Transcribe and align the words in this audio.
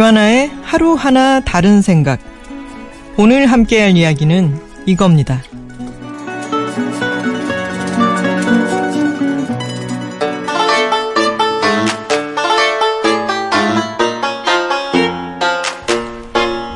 김하나의 0.00 0.50
하루하나 0.62 1.40
다른 1.40 1.82
생각. 1.82 2.20
오늘 3.18 3.44
함께할 3.44 3.98
이야기는 3.98 4.58
이겁니다. 4.86 5.42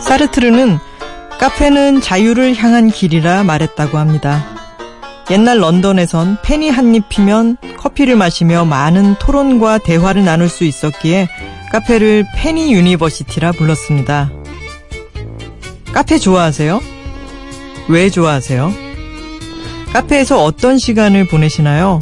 사르트르는 0.01 0.77
카페는 1.41 2.03
자유를 2.03 2.55
향한 2.57 2.91
길이라 2.91 3.43
말했다고 3.45 3.97
합니다. 3.97 4.45
옛날 5.31 5.61
런던에선 5.61 6.43
펜이 6.43 6.69
한 6.69 6.95
입이면 6.95 7.57
커피를 7.79 8.17
마시며 8.17 8.67
많은 8.67 9.15
토론과 9.19 9.79
대화를 9.79 10.27
나눌 10.27 10.51
수 10.51 10.65
있었기에 10.65 11.29
카페를 11.75 12.25
Penny 12.37 12.73
University라 12.73 13.51
불렀습니다. 13.51 14.31
카페 15.93 16.19
좋아하세요? 16.19 16.81
왜 17.89 18.11
좋아하세요? 18.11 18.73
카페에서 19.93 20.45
어떤 20.45 20.79
시간을 20.79 21.27
보내시나요? 21.27 21.99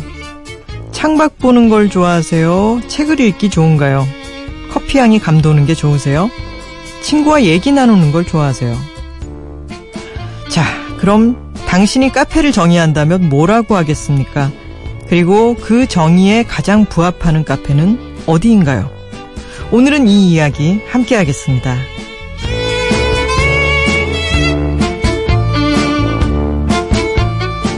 창밖 0.90 1.38
보는 1.38 1.70
걸 1.70 1.88
좋아하세요? 1.88 2.82
책을 2.86 3.18
읽기 3.20 3.48
좋은가요? 3.48 4.06
커피 4.70 4.98
향이 4.98 5.18
감도는 5.18 5.64
게 5.64 5.74
좋으세요? 5.74 6.28
친구와 7.00 7.44
얘기 7.44 7.72
나누는 7.72 8.12
걸 8.12 8.26
좋아하세요? 8.26 8.76
자, 10.50 10.64
그럼 10.98 11.54
당신이 11.66 12.12
카페를 12.12 12.52
정의한다면 12.52 13.30
뭐라고 13.30 13.74
하겠습니까? 13.76 14.52
그리고 15.08 15.54
그 15.54 15.86
정의에 15.86 16.42
가장 16.42 16.84
부합하는 16.84 17.44
카페는 17.44 18.24
어디인가요? 18.26 19.01
오늘은 19.72 20.06
이 20.06 20.30
이야기 20.30 20.82
함께 20.86 21.16
하겠습니다. 21.16 21.78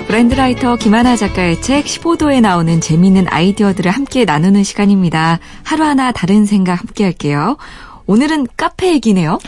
브랜드라이터 0.09 0.75
김하나 0.75 1.15
작가의 1.15 1.63
책 1.63 1.85
15도에 1.85 2.41
나오는 2.41 2.81
재미있는 2.81 3.27
아이디어들을 3.29 3.93
함께 3.93 4.25
나누는 4.25 4.65
시간입니다. 4.65 5.39
하루하나 5.63 6.11
다른 6.11 6.47
생각 6.47 6.81
함께 6.81 7.05
할게요. 7.05 7.59
오늘은 8.07 8.49
카페 8.57 8.93
얘기네요. 8.95 9.39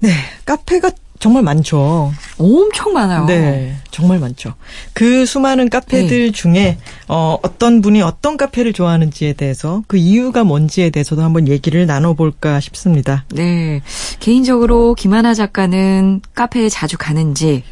네, 0.00 0.10
카페가 0.44 0.90
정말 1.26 1.42
많죠. 1.42 2.12
엄청 2.38 2.92
많아요. 2.92 3.24
네, 3.24 3.74
정말 3.90 4.20
많죠. 4.20 4.54
그 4.92 5.26
수많은 5.26 5.70
카페들 5.70 6.26
네. 6.26 6.30
중에 6.30 6.78
어, 7.08 7.36
어떤 7.42 7.80
분이 7.80 8.00
어떤 8.00 8.36
카페를 8.36 8.72
좋아하는지에 8.72 9.32
대해서 9.32 9.82
그 9.88 9.96
이유가 9.96 10.44
뭔지에 10.44 10.90
대해서도 10.90 11.22
한번 11.22 11.48
얘기를 11.48 11.84
나눠볼까 11.84 12.60
싶습니다. 12.60 13.24
네, 13.32 13.82
개인적으로 14.20 14.94
김하나 14.94 15.34
작가는 15.34 16.20
카페에 16.32 16.68
자주 16.68 16.96
가는지 16.96 17.64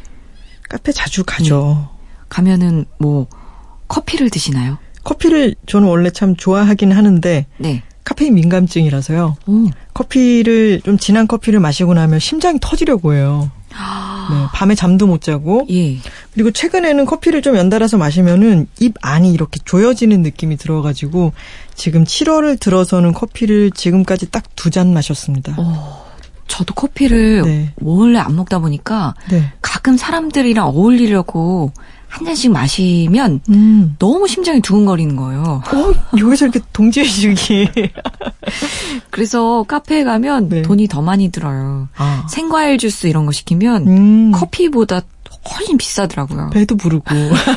카페 0.67 0.91
자주 0.91 1.23
가죠. 1.23 1.87
네. 1.89 1.97
가면은 2.27 2.83
뭐 2.97 3.27
커피를 3.87 4.29
드시나요? 4.29 4.79
커피를 5.05 5.55
저는 5.65 5.87
원래 5.87 6.09
참 6.09 6.35
좋아하긴 6.35 6.91
하는데 6.91 7.45
네. 7.55 7.83
카페인 8.05 8.35
민감증이라서요. 8.35 9.35
오. 9.47 9.69
커피를 9.93 10.79
좀 10.85 10.97
진한 10.97 11.27
커피를 11.27 11.59
마시고 11.59 11.93
나면 11.93 12.19
심장이 12.19 12.57
터지려고 12.61 13.13
해요. 13.13 13.49
아. 13.77 14.29
네, 14.31 14.47
밤에 14.53 14.73
잠도 14.75 15.05
못 15.07 15.21
자고. 15.21 15.65
예. 15.69 15.97
그리고 16.33 16.51
최근에는 16.51 17.05
커피를 17.05 17.41
좀 17.41 17.57
연달아서 17.57 17.97
마시면은 17.97 18.67
입 18.79 18.93
안이 19.01 19.33
이렇게 19.33 19.59
조여지는 19.65 20.21
느낌이 20.21 20.55
들어가지고 20.57 21.33
지금 21.73 22.03
7월을 22.05 22.59
들어서는 22.59 23.11
커피를 23.13 23.71
지금까지 23.71 24.31
딱 24.31 24.43
두 24.55 24.69
잔 24.69 24.93
마셨습니다. 24.93 25.55
오. 25.59 26.05
저도 26.47 26.73
커피를 26.75 27.41
네. 27.43 27.71
원래 27.81 28.19
안 28.19 28.35
먹다 28.35 28.59
보니까 28.59 29.13
네. 29.29 29.51
가끔 29.61 29.97
사람들이랑 29.97 30.67
어울리려고 30.67 31.71
한 32.15 32.25
잔씩 32.25 32.49
마시면 32.49 33.41
음. 33.49 33.95
너무 33.99 34.25
심장이 34.25 34.61
두근거리는 34.61 35.17
거예요. 35.17 35.61
어, 35.65 36.17
여기서 36.17 36.45
이렇게 36.45 36.61
동지해주기. 36.71 37.69
그래서 39.11 39.63
카페에 39.63 40.05
가면 40.05 40.47
네. 40.47 40.61
돈이 40.61 40.87
더 40.87 41.01
많이 41.01 41.29
들어요. 41.29 41.89
아. 41.97 42.25
생과일 42.29 42.77
주스 42.77 43.07
이런 43.07 43.25
거 43.25 43.33
시키면 43.33 43.87
음. 43.87 44.31
커피보다 44.31 45.01
훨씬 45.53 45.77
비싸더라고요. 45.77 46.51
배도 46.51 46.77
부르고 46.77 47.05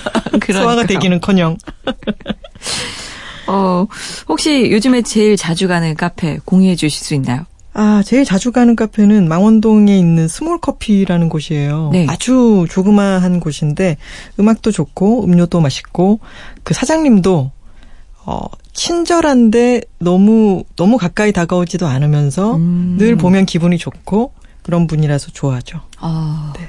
소화가 0.52 0.86
되기는커녕. 0.86 1.56
어, 3.46 3.86
혹시 4.28 4.72
요즘에 4.72 5.02
제일 5.02 5.36
자주 5.36 5.68
가는 5.68 5.94
카페 5.94 6.40
공유해 6.44 6.74
주실 6.74 7.04
수 7.04 7.14
있나요? 7.14 7.46
아, 7.80 8.02
제일 8.04 8.24
자주 8.24 8.50
가는 8.50 8.74
카페는 8.74 9.28
망원동에 9.28 9.96
있는 9.96 10.26
스몰 10.26 10.58
커피라는 10.58 11.28
곳이에요. 11.28 11.90
네. 11.92 12.06
아주 12.08 12.66
조그마한 12.68 13.38
곳인데 13.38 13.98
음악도 14.40 14.72
좋고 14.72 15.22
음료도 15.22 15.60
맛있고 15.60 16.18
그 16.64 16.74
사장님도 16.74 17.52
어 18.26 18.40
친절한데 18.72 19.82
너무 20.00 20.64
너무 20.74 20.96
가까이 20.96 21.30
다가오지도 21.30 21.86
않으면서 21.86 22.56
음. 22.56 22.96
늘 22.98 23.14
보면 23.14 23.46
기분이 23.46 23.78
좋고 23.78 24.32
그런 24.64 24.88
분이라서 24.88 25.30
좋아하죠. 25.30 25.80
아. 25.98 26.52
네. 26.58 26.66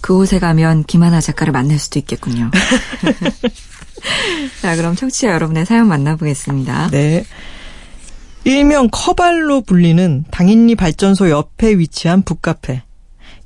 그 0.00 0.14
곳에 0.14 0.40
가면 0.40 0.82
김하나 0.82 1.20
작가를 1.20 1.52
만날 1.52 1.78
수도 1.78 2.00
있겠군요. 2.00 2.50
자, 4.62 4.74
그럼 4.74 4.96
청취자 4.96 5.28
여러분의 5.28 5.64
사연 5.64 5.86
만나보겠습니다. 5.86 6.88
네. 6.90 7.24
일명 8.44 8.88
커발로 8.90 9.60
불리는 9.62 10.24
당인리 10.30 10.74
발전소 10.74 11.28
옆에 11.28 11.78
위치한 11.78 12.22
북카페. 12.22 12.82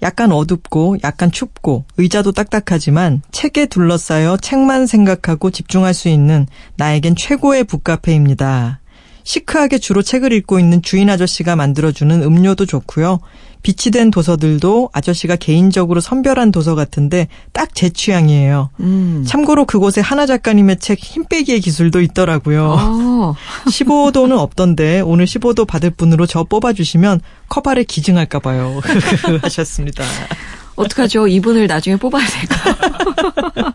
약간 0.03 0.33
어둡고 0.33 0.99
약간 1.03 1.33
춥고 1.33 1.85
의자도 1.97 2.33
딱딱하지만 2.33 3.23
책에 3.33 3.67
둘러싸여 3.67 4.37
책만 4.37 4.87
생각하고 4.87 5.51
집중할 5.51 5.95
수 5.95 6.09
있는 6.09 6.47
나에겐 6.77 7.17
최고의 7.17 7.65
북카페입니다. 7.65 8.81
시크하게 9.25 9.79
주로 9.79 10.03
책을 10.03 10.33
읽고 10.33 10.61
있는 10.61 10.83
주인 10.83 11.09
아저씨가 11.09 11.57
만들어주는 11.57 12.23
음료도 12.23 12.67
좋고요. 12.67 13.21
비치된 13.65 14.13
도서들도 14.13 14.91
아저씨가 14.93 15.35
개인적으로 15.37 16.01
선별한 16.01 16.53
도서 16.53 16.77
같은데 16.77 17.27
딱 17.53 17.65
제 17.75 17.91
취향이에요. 17.91 18.71
음. 18.81 19.25
참고로 19.27 19.65
그곳에 19.65 20.01
하나 20.01 20.27
작가님의 20.27 20.79
책 20.79 21.01
힘빼기의 21.01 21.61
기술도 21.61 22.01
있더라고요. 22.01 22.77
어. 22.79 23.35
15도는 23.67 24.39
없던데 24.39 25.01
오늘 25.01 25.25
15도 25.25 25.67
받을 25.67 25.91
분으로 25.91 26.27
저 26.27 26.45
뽑아주시면 26.45 27.21
커발에 27.49 27.83
기증할까 27.83 28.39
봐요. 28.39 28.81
하셨습니다. 29.43 30.05
어떡하죠? 30.77 31.29
이분을 31.29 31.67
나중에 31.67 31.97
뽑아야 31.97 32.27
될까? 32.27 33.75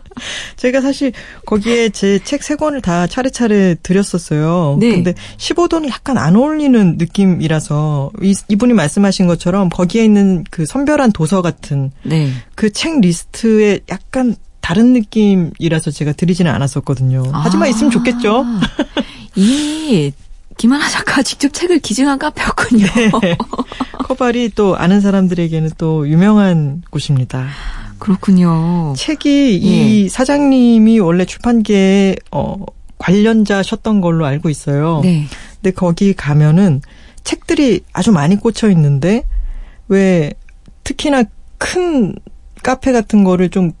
제가 0.56 0.80
사실 0.80 1.12
거기에 1.46 1.88
제 1.90 2.18
책 2.24 2.42
세 2.42 2.56
권을 2.56 2.80
다 2.80 3.06
차례차례 3.06 3.76
드렸었어요. 3.82 4.76
네. 4.80 4.90
근데 4.92 5.14
15도는 5.38 5.88
약간 5.88 6.18
안 6.18 6.36
어울리는 6.36 6.96
느낌이라서 6.98 8.10
이, 8.22 8.34
이분이 8.48 8.72
말씀하신 8.74 9.26
것처럼 9.26 9.68
거기에 9.70 10.04
있는 10.04 10.44
그 10.50 10.66
선별한 10.66 11.12
도서 11.12 11.42
같은 11.42 11.90
네. 12.02 12.30
그 12.54 12.74
책 12.74 13.00
리스트에 13.00 13.80
약간 13.90 14.36
다른 14.60 14.92
느낌이라서 14.92 15.90
제가 15.90 16.12
드리지는 16.12 16.50
않았었거든요. 16.52 17.22
하지만 17.32 17.66
아. 17.66 17.70
있으면 17.70 17.90
좋겠죠. 17.90 18.44
이 19.36 20.12
김하나 20.60 20.86
작가 20.90 21.22
직접 21.22 21.54
책을 21.54 21.78
기증한 21.78 22.18
카페였군요. 22.18 22.86
네. 23.22 23.38
커발이 24.04 24.50
또 24.54 24.76
아는 24.76 25.00
사람들에게는 25.00 25.70
또 25.78 26.06
유명한 26.06 26.82
곳입니다. 26.90 27.48
그렇군요. 27.98 28.92
책이 28.94 29.56
이 29.56 30.04
예. 30.04 30.08
사장님이 30.10 30.98
원래 30.98 31.24
출판계에 31.24 32.16
어 32.30 32.62
관련자셨던 32.98 34.02
걸로 34.02 34.26
알고 34.26 34.50
있어요. 34.50 35.00
네. 35.02 35.24
근데 35.54 35.70
거기 35.70 36.12
가면은 36.12 36.82
책들이 37.24 37.80
아주 37.94 38.12
많이 38.12 38.36
꽂혀 38.36 38.68
있는데 38.68 39.24
왜 39.88 40.34
특히나 40.84 41.24
큰 41.56 42.14
카페 42.62 42.92
같은 42.92 43.24
거를 43.24 43.48
좀 43.48 43.72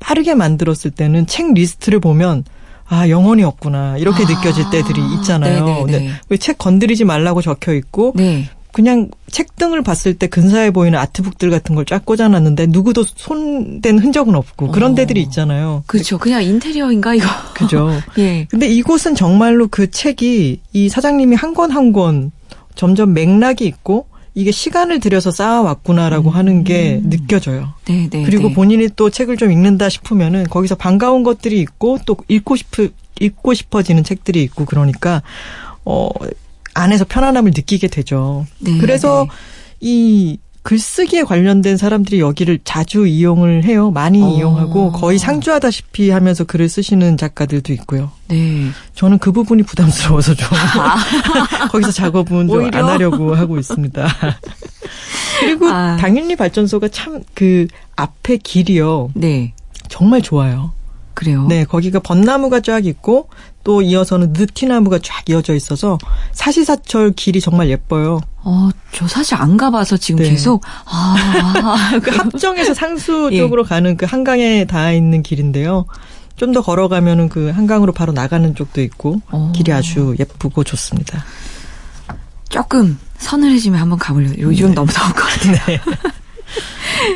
빠르게 0.00 0.34
만들었을 0.34 0.92
때는 0.92 1.26
책 1.26 1.52
리스트를 1.52 2.00
보면 2.00 2.44
아 2.92 3.08
영혼이 3.08 3.42
없구나 3.42 3.96
이렇게 3.96 4.24
아, 4.24 4.26
느껴질 4.28 4.68
때들이 4.70 5.00
있잖아요. 5.16 5.86
네. 5.86 6.10
왜책 6.28 6.58
건드리지 6.58 7.04
말라고 7.04 7.40
적혀 7.40 7.72
있고 7.72 8.12
네. 8.14 8.44
그냥 8.70 9.10
책등을 9.30 9.82
봤을 9.82 10.14
때 10.14 10.26
근사해 10.26 10.70
보이는 10.72 10.98
아트북들 10.98 11.50
같은 11.50 11.74
걸 11.74 11.84
쫙 11.86 12.04
꽂아놨는데 12.04 12.66
누구도 12.68 13.04
손댄 13.04 13.98
흔적은 13.98 14.34
없고 14.34 14.68
그런 14.72 14.92
어. 14.92 14.94
데들이 14.94 15.20
있잖아요. 15.22 15.84
그렇죠. 15.86 16.18
그냥 16.18 16.42
인테리어인가 16.42 17.14
이거. 17.14 17.26
그죠. 17.54 17.90
예. 18.18 18.46
근데 18.50 18.68
이곳은 18.68 19.14
정말로 19.14 19.68
그 19.68 19.90
책이 19.90 20.60
이 20.72 20.88
사장님이 20.88 21.36
한 21.36 21.54
권 21.54 21.70
한 21.70 21.92
권 21.92 22.30
점점 22.74 23.12
맥락이 23.14 23.64
있고 23.66 24.06
이게 24.34 24.50
시간을 24.50 25.00
들여서 25.00 25.30
쌓아왔구나라고 25.30 26.30
음. 26.30 26.34
하는 26.34 26.64
게 26.64 27.00
느껴져요. 27.04 27.74
네, 27.84 28.08
네, 28.10 28.22
그리고 28.22 28.48
네. 28.48 28.54
본인이 28.54 28.88
또 28.96 29.10
책을 29.10 29.36
좀 29.36 29.52
읽는다 29.52 29.88
싶으면은 29.88 30.44
거기서 30.44 30.74
반가운 30.74 31.22
것들이 31.22 31.60
있고 31.60 31.98
또 32.06 32.16
읽고 32.28 32.56
싶을 32.56 32.92
읽고 33.20 33.54
싶어지는 33.54 34.04
책들이 34.04 34.42
있고 34.42 34.64
그러니까 34.64 35.22
어 35.84 36.08
안에서 36.74 37.04
편안함을 37.04 37.52
느끼게 37.54 37.88
되죠. 37.88 38.46
네, 38.58 38.78
그래서 38.78 39.26
네. 39.28 39.36
이 39.80 40.38
글쓰기에 40.62 41.24
관련된 41.24 41.76
사람들이 41.76 42.20
여기를 42.20 42.60
자주 42.64 43.06
이용을 43.06 43.64
해요. 43.64 43.90
많이 43.90 44.22
어. 44.22 44.28
이용하고 44.28 44.92
거의 44.92 45.18
상주하다시피 45.18 46.10
하면서 46.10 46.44
글을 46.44 46.68
쓰시는 46.68 47.16
작가들도 47.16 47.72
있고요. 47.74 48.12
네. 48.28 48.68
저는 48.94 49.18
그 49.18 49.32
부분이 49.32 49.64
부담스러워서 49.64 50.34
좀 50.34 50.48
아. 50.78 50.96
거기서 51.68 51.90
작업은 51.92 52.46
좀 52.48 52.70
안 52.74 52.84
하려고 52.84 53.34
하고 53.34 53.58
있습니다. 53.58 54.06
그리고 55.40 55.68
아. 55.68 55.96
당연히 55.96 56.36
발전소가 56.36 56.88
참 56.88 57.22
그 57.34 57.66
앞에 57.96 58.36
길이요. 58.38 59.10
네. 59.14 59.52
정말 59.88 60.22
좋아요. 60.22 60.72
그래요? 61.14 61.46
네, 61.48 61.64
거기가 61.64 62.00
벚나무가 62.00 62.60
쫙 62.60 62.86
있고 62.86 63.28
또 63.64 63.82
이어서는 63.82 64.32
느티나무가 64.32 64.98
쫙 64.98 65.28
이어져 65.28 65.54
있어서 65.54 65.98
사시사철 66.32 67.12
길이 67.12 67.40
정말 67.40 67.68
예뻐요. 67.68 68.20
어, 68.44 68.70
저 68.92 69.06
사실 69.06 69.34
안 69.36 69.56
가봐서 69.56 69.96
지금 69.96 70.22
네. 70.22 70.30
계속 70.30 70.64
아, 70.84 71.92
그 72.02 72.10
합정에서 72.10 72.74
상수 72.74 73.30
예. 73.32 73.38
쪽으로 73.38 73.64
가는 73.64 73.96
그 73.96 74.04
한강에 74.06 74.64
닿아 74.64 74.92
있는 74.92 75.22
길인데요. 75.22 75.86
좀 76.36 76.52
더 76.52 76.60
걸어가면은 76.60 77.28
그 77.28 77.50
한강으로 77.50 77.92
바로 77.92 78.12
나가는 78.12 78.52
쪽도 78.54 78.80
있고 78.82 79.20
어. 79.30 79.52
길이 79.54 79.72
아주 79.72 80.16
예쁘고 80.18 80.64
좋습니다. 80.64 81.24
조금 82.48 82.98
서늘해지면 83.18 83.80
한번 83.80 83.98
가보려고. 83.98 84.34
요즘 84.40 84.68
네. 84.70 84.74
너무 84.74 84.90
더울 84.92 85.12
것 85.12 85.22
같아요. 85.22 85.56
네. 85.66 85.80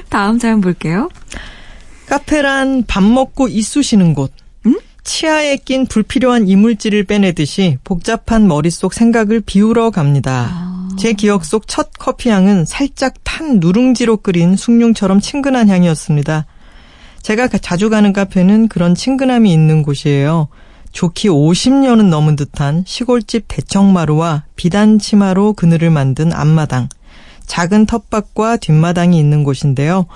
다음 0.08 0.38
사연 0.38 0.60
볼게요. 0.60 1.08
카페란 2.06 2.85
밥 2.87 3.03
먹고 3.03 3.49
이쑤시는 3.49 4.14
곳. 4.14 4.32
음? 4.67 4.79
치아에 5.05 5.56
낀 5.56 5.87
불필요한 5.87 6.49
이물질을 6.49 7.05
빼내듯이 7.05 7.79
복잡한 7.85 8.49
머릿속 8.49 8.94
생각을 8.94 9.41
비우러 9.41 9.91
갑니다. 9.91 10.49
아. 10.50 10.88
제 10.99 11.12
기억 11.12 11.44
속 11.44 11.67
첫 11.67 11.91
커피 11.99 12.31
향은 12.31 12.64
살짝 12.64 13.14
탄 13.23 13.61
누룽지로 13.61 14.19
끓인 14.19 14.56
숭늉처럼 14.56 15.20
친근한 15.20 15.69
향이었습니다. 15.69 16.47
제가 17.23 17.49
자주 17.49 17.91
가는 17.91 18.12
카페는 18.12 18.69
그런 18.69 18.94
친근함이 18.94 19.53
있는 19.53 19.82
곳이에요. 19.82 20.49
좋기 20.93 21.29
50년은 21.29 22.08
넘은 22.08 22.37
듯한 22.37 22.85
시골집 22.87 23.44
대청마루와 23.49 24.44
비단 24.55 24.99
치마로 24.99 25.53
그늘을 25.53 25.91
만든 25.91 26.32
앞마당, 26.32 26.88
작은 27.47 27.87
텃밭과 27.87 28.56
뒷마당이 28.58 29.19
있는 29.19 29.44
곳인데요. 29.44 30.06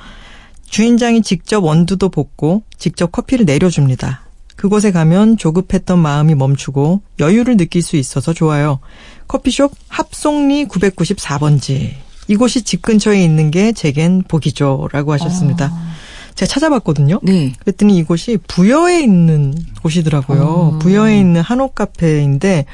주인장이 0.71 1.23
직접 1.23 1.63
원두도 1.65 2.09
볶고 2.09 2.63
직접 2.79 3.11
커피를 3.13 3.45
내려줍니다. 3.45 4.23
그곳에 4.57 4.93
가면 4.93 5.37
조급했던 5.37 5.99
마음이 5.99 6.35
멈추고 6.35 7.03
여유를 7.19 7.57
느낄 7.57 7.83
수 7.83 7.97
있어서 7.97 8.33
좋아요. 8.33 8.79
커피숍 9.27 9.73
합송리 9.89 10.67
994번지. 10.67 11.93
이곳이 12.29 12.63
집 12.63 12.83
근처에 12.83 13.23
있는 13.23 13.51
게 13.51 13.73
제겐 13.73 14.23
복이죠. 14.29 14.89
라고 14.93 15.13
하셨습니다. 15.13 15.71
아. 15.73 15.91
제가 16.37 16.49
찾아봤거든요. 16.49 17.21
네. 17.23 17.53
그랬더니 17.59 17.97
이곳이 17.99 18.39
부여에 18.47 19.01
있는 19.01 19.55
곳이더라고요. 19.83 20.43
어. 20.43 20.79
부여에 20.79 21.19
있는 21.19 21.41
한옥 21.41 21.75
카페인데 21.75 22.67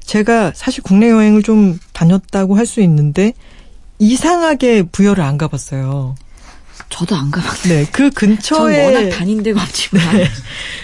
제가 0.00 0.52
사실 0.54 0.82
국내 0.82 1.10
여행을 1.10 1.42
좀 1.42 1.78
다녔다고 1.92 2.56
할 2.56 2.66
수 2.66 2.80
있는데 2.80 3.34
이상하게 3.98 4.84
부여를 4.84 5.22
안 5.22 5.36
가봤어요. 5.38 6.14
저도 6.92 7.16
안 7.16 7.30
가봤어요. 7.30 7.72
네, 7.74 7.86
그 7.90 8.10
근처에 8.10 8.84
워낙 8.84 9.08
다닌 9.16 9.42
데가 9.42 9.62
없지만 9.62 10.16
네. 10.16 10.26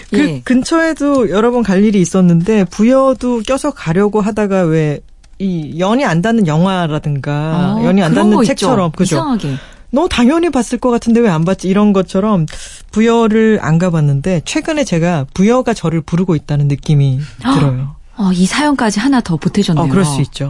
그 0.09 0.19
예. 0.19 0.41
근처에도 0.43 1.29
여러 1.29 1.51
번 1.51 1.63
갈 1.63 1.83
일이 1.83 2.01
있었는데 2.01 2.65
부여도 2.65 3.43
껴서 3.45 3.71
가려고 3.71 4.19
하다가 4.21 4.63
왜 4.63 4.99
이 5.41 5.79
연이 5.79 6.03
안 6.03 6.21
닿는 6.21 6.47
영화라든가 6.47 7.31
아, 7.31 7.81
연이 7.85 8.03
안 8.03 8.13
닿는 8.13 8.43
책처럼 8.43 8.91
그죠? 8.91 9.15
이상하게. 9.15 9.55
너 9.91 10.09
당연히 10.09 10.49
봤을 10.49 10.77
것 10.77 10.89
같은데 10.91 11.21
왜 11.21 11.29
안 11.29 11.45
봤지? 11.45 11.69
이런 11.69 11.93
것처럼 11.93 12.45
부여를 12.91 13.59
안 13.61 13.77
가봤는데 13.79 14.41
최근에 14.43 14.83
제가 14.83 15.27
부여가 15.33 15.73
저를 15.73 16.01
부르고 16.01 16.35
있다는 16.35 16.67
느낌이 16.67 17.21
들어요. 17.41 17.95
어, 18.17 18.31
이 18.33 18.45
사연까지 18.45 18.99
하나 18.99 19.21
더 19.21 19.37
보태줬네요. 19.37 19.85
어, 19.85 19.87
그럴 19.87 20.03
수 20.03 20.19
있죠. 20.23 20.49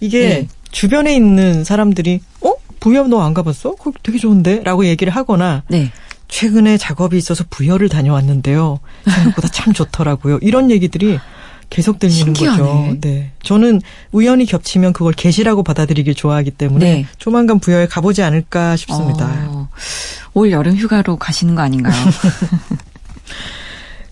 이게 0.00 0.28
네. 0.28 0.48
주변에 0.70 1.14
있는 1.16 1.64
사람들이 1.64 2.20
어? 2.42 2.52
부여 2.80 3.06
너 3.06 3.20
안 3.20 3.34
가봤어? 3.34 3.74
그거 3.76 3.92
되게 4.02 4.18
좋은데? 4.18 4.62
라고 4.64 4.84
얘기를 4.86 5.14
하거나 5.14 5.62
네. 5.68 5.92
최근에 6.28 6.78
작업이 6.78 7.16
있어서 7.18 7.44
부여를 7.50 7.88
다녀왔는데요. 7.88 8.80
생각보다 9.04 9.48
참 9.52 9.72
좋더라고요. 9.72 10.38
이런 10.42 10.70
얘기들이 10.70 11.18
계속 11.70 11.98
들리는 12.00 12.18
신기하네. 12.34 12.58
거죠. 12.62 12.96
네. 13.00 13.30
저는 13.42 13.80
우연히 14.12 14.44
겹치면 14.46 14.92
그걸 14.92 15.12
계시라고 15.12 15.62
받아들이길 15.62 16.14
좋아하기 16.14 16.52
때문에 16.52 16.84
네. 16.94 17.06
조만간 17.18 17.58
부여에 17.60 17.86
가보지 17.86 18.22
않을까 18.22 18.76
싶습니다. 18.76 19.28
어, 19.48 19.68
올 20.34 20.50
여름 20.50 20.76
휴가로 20.76 21.16
가시는 21.16 21.54
거 21.54 21.62
아닌가요? 21.62 21.94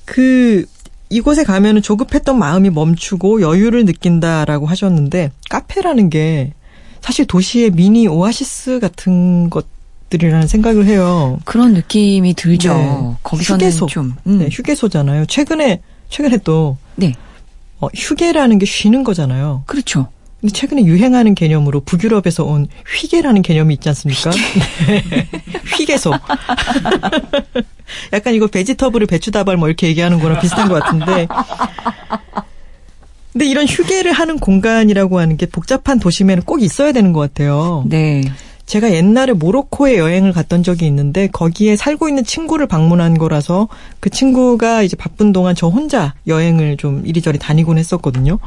그 0.04 0.64
이곳에 1.10 1.44
가면은 1.44 1.82
조급했던 1.82 2.38
마음이 2.38 2.70
멈추고 2.70 3.40
여유를 3.40 3.84
느낀다라고 3.86 4.66
하셨는데 4.66 5.32
카페라는 5.50 6.10
게 6.10 6.52
사실 7.00 7.26
도시의 7.26 7.70
미니 7.70 8.06
오아시스 8.08 8.80
같은 8.80 9.50
것 9.50 9.66
들이라는 10.10 10.46
생각을 10.46 10.86
해요. 10.86 11.38
그런 11.44 11.74
느낌이 11.74 12.34
들죠. 12.34 12.74
네. 12.74 13.16
거기서는 13.22 13.66
휴게소. 13.66 13.86
좀 13.86 14.14
음. 14.26 14.38
네, 14.38 14.48
휴게소잖아요. 14.50 15.26
최근에 15.26 15.82
최근에 16.08 16.38
또 16.44 16.78
네. 16.96 17.14
어, 17.80 17.88
휴게라는 17.94 18.58
게 18.58 18.66
쉬는 18.66 19.04
거잖아요. 19.04 19.64
그렇죠. 19.66 20.08
근데 20.40 20.52
최근에 20.52 20.84
유행하는 20.84 21.34
개념으로 21.34 21.80
북유럽에서 21.80 22.44
온 22.44 22.68
휘게라는 22.86 23.42
개념이 23.42 23.74
있지 23.74 23.88
않습니까? 23.88 24.30
네. 24.30 25.28
휘게소. 25.76 26.12
약간 28.12 28.34
이거 28.34 28.46
베지터블을 28.46 29.06
배추다발 29.08 29.56
뭐 29.56 29.68
이렇게 29.68 29.88
얘기하는 29.88 30.20
거랑 30.20 30.40
비슷한 30.40 30.68
것 30.68 30.82
같은데. 30.82 31.26
근데 33.38 33.48
이런 33.48 33.68
휴게를 33.68 34.10
하는 34.10 34.40
공간이라고 34.40 35.20
하는 35.20 35.36
게 35.36 35.46
복잡한 35.46 36.00
도심에는 36.00 36.42
꼭 36.42 36.60
있어야 36.60 36.90
되는 36.90 37.12
것 37.12 37.20
같아요. 37.20 37.84
네. 37.86 38.22
제가 38.66 38.92
옛날에 38.92 39.32
모로코에 39.32 39.96
여행을 39.96 40.32
갔던 40.32 40.64
적이 40.64 40.88
있는데 40.88 41.28
거기에 41.28 41.76
살고 41.76 42.08
있는 42.08 42.24
친구를 42.24 42.66
방문한 42.66 43.16
거라서 43.16 43.68
그 44.00 44.10
친구가 44.10 44.82
이제 44.82 44.96
바쁜 44.96 45.32
동안 45.32 45.54
저 45.54 45.68
혼자 45.68 46.14
여행을 46.26 46.78
좀 46.78 47.04
이리저리 47.06 47.38
다니곤 47.38 47.78
했었거든요. 47.78 48.40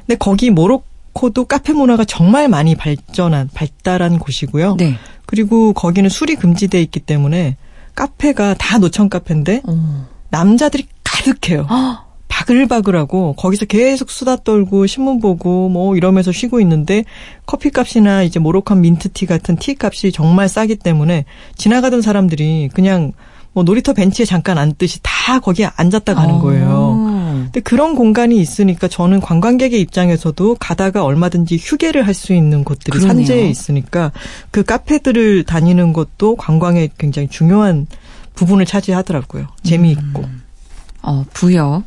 근데 0.00 0.18
거기 0.18 0.50
모로코도 0.50 1.46
카페 1.46 1.72
문화가 1.72 2.04
정말 2.04 2.46
많이 2.50 2.74
발전한 2.74 3.48
발달한 3.54 4.18
곳이고요. 4.18 4.76
네. 4.76 4.96
그리고 5.24 5.72
거기는 5.72 6.10
술이 6.10 6.36
금지돼 6.36 6.82
있기 6.82 7.00
때문에 7.00 7.56
카페가 7.94 8.56
다 8.58 8.76
노천 8.76 9.08
카페인데 9.08 9.62
어. 9.66 10.06
남자들이 10.28 10.88
가득해요. 11.02 11.66
바글바글하고 12.28 13.34
거기서 13.34 13.66
계속 13.66 14.10
수다 14.10 14.36
떨고 14.36 14.86
신문 14.86 15.20
보고 15.20 15.68
뭐 15.68 15.96
이러면서 15.96 16.32
쉬고 16.32 16.60
있는데 16.60 17.04
커피 17.46 17.70
값이나 17.70 18.22
이제 18.22 18.38
모로칸 18.38 18.80
민트티 18.80 19.26
같은 19.26 19.56
티 19.56 19.76
값이 19.78 20.12
정말 20.12 20.48
싸기 20.48 20.76
때문에 20.76 21.24
지나가던 21.56 22.02
사람들이 22.02 22.70
그냥 22.74 23.12
뭐 23.52 23.64
놀이터 23.64 23.94
벤치에 23.94 24.26
잠깐 24.26 24.58
앉듯이 24.58 25.00
다 25.02 25.40
거기에 25.40 25.70
앉았다 25.76 26.14
가는 26.14 26.34
어. 26.34 26.40
거예요. 26.40 27.16
근데 27.46 27.60
그런 27.60 27.94
공간이 27.94 28.38
있으니까 28.38 28.88
저는 28.88 29.20
관광객의 29.20 29.80
입장에서도 29.80 30.56
가다가 30.60 31.04
얼마든지 31.04 31.56
휴게를 31.56 32.06
할 32.06 32.14
수 32.16 32.32
있는 32.32 32.64
곳들이 32.64 32.98
그러네요. 32.98 33.26
산재에 33.26 33.48
있으니까 33.48 34.10
그 34.50 34.62
카페들을 34.62 35.44
다니는 35.44 35.92
것도 35.92 36.36
관광의 36.36 36.90
굉장히 36.98 37.28
중요한 37.28 37.86
부분을 38.34 38.64
차지하더라고요. 38.66 39.46
재미있고. 39.62 40.22
음. 40.22 40.42
어, 41.02 41.24
부여 41.32 41.82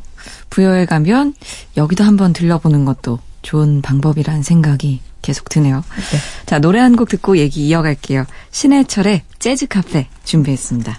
부여에 0.50 0.86
가면 0.86 1.34
여기도 1.76 2.04
한번 2.04 2.32
들러보는 2.32 2.84
것도 2.84 3.18
좋은 3.42 3.82
방법이라는 3.82 4.42
생각이 4.42 5.00
계속 5.22 5.48
드네요. 5.48 5.84
네. 6.12 6.18
자, 6.46 6.58
노래 6.58 6.78
한 6.80 6.96
곡 6.96 7.08
듣고 7.08 7.38
얘기 7.38 7.66
이어갈게요. 7.68 8.24
신해철의 8.50 9.22
재즈 9.38 9.66
카페 9.68 10.08
준비했습니다. 10.24 10.98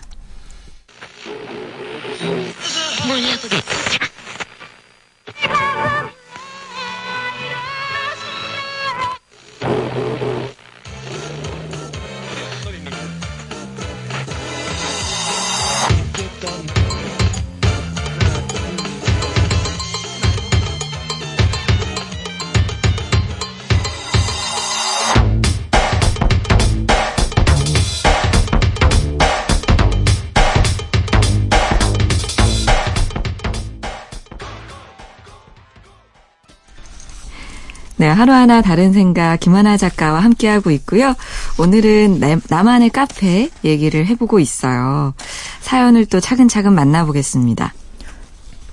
네, 38.02 38.08
하루하나 38.08 38.64
다른 38.64 38.94
생각 38.94 39.40
김하나 39.40 39.78
작가와 39.78 40.22
함께하고 40.22 40.72
있고요. 40.72 41.14
오늘은 41.60 42.20
나, 42.20 42.36
나만의 42.50 42.90
카페 42.90 43.52
얘기를 43.64 44.08
해보고 44.08 44.40
있어요. 44.40 45.14
사연을 45.60 46.08
또 46.08 46.20
차근차근 46.20 46.74
만나보겠습니다. 46.74 47.76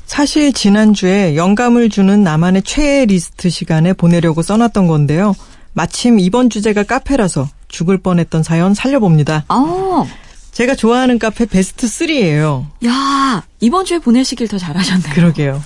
사실 0.07 0.55
지난주에 0.55 1.37
영감을 1.37 1.91
주는 1.91 2.23
나만의 2.23 2.63
최애 2.63 3.05
리스트 3.05 3.51
시간에 3.51 3.93
보내려고 3.93 4.41
써놨던 4.41 4.87
건데요. 4.87 5.35
마침 5.75 6.19
이번 6.19 6.49
주제가 6.49 6.85
카페라서 6.85 7.51
죽을 7.69 7.99
뻔했던 7.99 8.43
사연 8.43 8.73
살려봅니다. 8.73 9.45
어, 9.51 10.09
제가 10.53 10.75
좋아하는 10.75 11.19
카페 11.19 11.45
베스트 11.45 11.87
3예요. 11.87 12.65
야, 12.87 13.45
이번 13.61 13.85
주에 13.85 13.99
보내시길 13.99 14.49
더 14.49 14.57
잘하셨네요. 14.57 15.13
그러게요. 15.13 15.63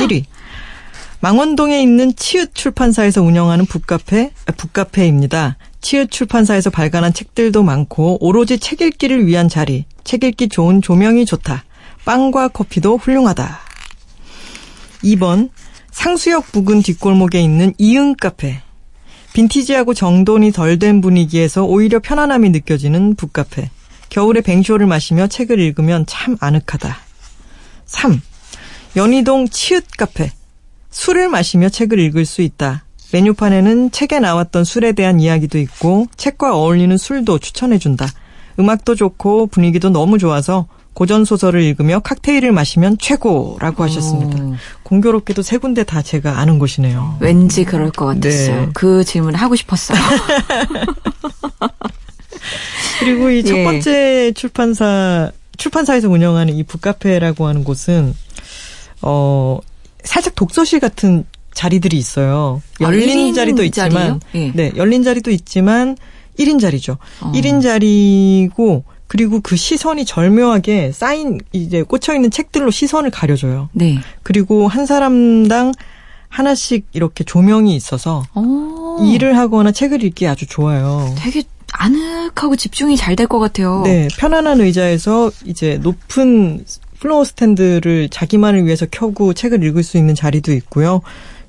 1위. 0.00 0.26
망원동에 1.26 1.82
있는 1.82 2.14
치읓 2.14 2.54
출판사에서 2.54 3.20
운영하는 3.20 3.66
북카페, 3.66 4.30
아, 4.46 4.52
북카페입니다. 4.52 5.56
치읓 5.80 6.06
출판사에서 6.06 6.70
발간한 6.70 7.14
책들도 7.14 7.64
많고 7.64 8.24
오로지 8.24 8.60
책 8.60 8.80
읽기를 8.80 9.26
위한 9.26 9.48
자리, 9.48 9.86
책 10.04 10.22
읽기 10.22 10.48
좋은 10.48 10.82
조명이 10.82 11.26
좋다. 11.26 11.64
빵과 12.04 12.46
커피도 12.46 12.98
훌륭하다. 12.98 13.58
2번 15.02 15.50
상수역 15.90 16.52
부근 16.52 16.80
뒷골목에 16.80 17.40
있는 17.40 17.74
이응 17.76 18.14
카페. 18.14 18.62
빈티지하고 19.32 19.94
정돈이 19.94 20.52
덜 20.52 20.78
된 20.78 21.00
분위기에서 21.00 21.64
오히려 21.64 21.98
편안함이 21.98 22.50
느껴지는 22.50 23.16
북카페. 23.16 23.68
겨울에 24.10 24.42
뱅쇼를 24.42 24.86
마시며 24.86 25.26
책을 25.26 25.58
읽으면 25.58 26.04
참 26.06 26.36
아늑하다. 26.38 26.96
3. 27.86 28.20
연희동 28.94 29.48
치읓 29.48 29.86
카페. 29.98 30.30
술을 30.90 31.28
마시며 31.28 31.68
책을 31.68 31.98
읽을 31.98 32.24
수 32.24 32.42
있다. 32.42 32.84
메뉴판에는 33.12 33.92
책에 33.92 34.18
나왔던 34.18 34.64
술에 34.64 34.92
대한 34.92 35.20
이야기도 35.20 35.58
있고 35.58 36.06
책과 36.16 36.56
어울리는 36.56 36.96
술도 36.96 37.38
추천해준다. 37.38 38.06
음악도 38.58 38.94
좋고 38.94 39.48
분위기도 39.48 39.90
너무 39.90 40.18
좋아서 40.18 40.66
고전 40.96 41.26
소설을 41.26 41.62
읽으며 41.62 42.00
칵테일을 42.00 42.52
마시면 42.52 42.96
최고라고 42.98 43.84
하셨습니다. 43.84 44.42
오. 44.42 44.54
공교롭게도 44.82 45.42
세 45.42 45.58
군데 45.58 45.84
다 45.84 46.00
제가 46.00 46.38
아는 46.38 46.58
곳이네요. 46.58 47.18
왠지 47.20 47.64
그럴 47.64 47.90
것 47.90 48.06
같았어요. 48.06 48.60
네. 48.62 48.68
그 48.72 49.04
질문을 49.04 49.38
하고 49.38 49.56
싶었어요. 49.56 49.98
그리고 53.00 53.28
이첫 53.28 53.58
예. 53.58 53.64
번째 53.64 54.32
출판사 54.34 55.30
출판사에서 55.58 56.08
운영하는 56.08 56.54
이 56.54 56.62
북카페라고 56.62 57.46
하는 57.46 57.62
곳은 57.62 58.14
어 59.02 59.60
살짝 60.06 60.34
독서실 60.34 60.80
같은 60.80 61.24
자리들이 61.54 61.96
있어요. 61.96 62.62
열린 62.80 63.30
아, 63.30 63.34
자리도 63.34 63.64
있지만? 63.64 64.20
예. 64.34 64.52
네, 64.54 64.72
열린 64.76 65.02
자리도 65.02 65.30
있지만 65.30 65.96
1인 66.38 66.60
자리죠. 66.60 66.98
어. 67.22 67.32
1인 67.34 67.62
자리고 67.62 68.84
그리고 69.06 69.40
그 69.40 69.56
시선이 69.56 70.04
절묘하게 70.04 70.92
쌓인 70.92 71.38
이제 71.52 71.82
꽂혀 71.82 72.14
있는 72.14 72.30
책들로 72.30 72.70
시선을 72.70 73.10
가려줘요. 73.10 73.68
네. 73.72 73.98
그리고 74.22 74.68
한 74.68 74.84
사람당 74.84 75.72
하나씩 76.28 76.86
이렇게 76.92 77.24
조명이 77.24 77.74
있어서 77.76 78.24
어, 78.34 78.98
일을 79.02 79.38
하거나 79.38 79.72
책을 79.72 80.02
읽기 80.02 80.26
아주 80.26 80.44
좋아요. 80.46 81.14
되게 81.16 81.42
아늑하고 81.72 82.56
집중이 82.56 82.96
잘 82.96 83.16
될 83.16 83.26
것 83.28 83.38
같아요. 83.38 83.82
네, 83.84 84.08
편안한 84.18 84.60
의자에서 84.60 85.30
이제 85.44 85.78
높은 85.82 86.64
플로어 87.00 87.24
스탠드를 87.24 88.08
자기만을 88.10 88.64
위해서 88.64 88.86
켜고 88.90 89.32
책을 89.32 89.62
읽을 89.62 89.82
수 89.82 89.96
있는 89.96 90.14
자리도 90.14 90.52
있고요. 90.52 91.02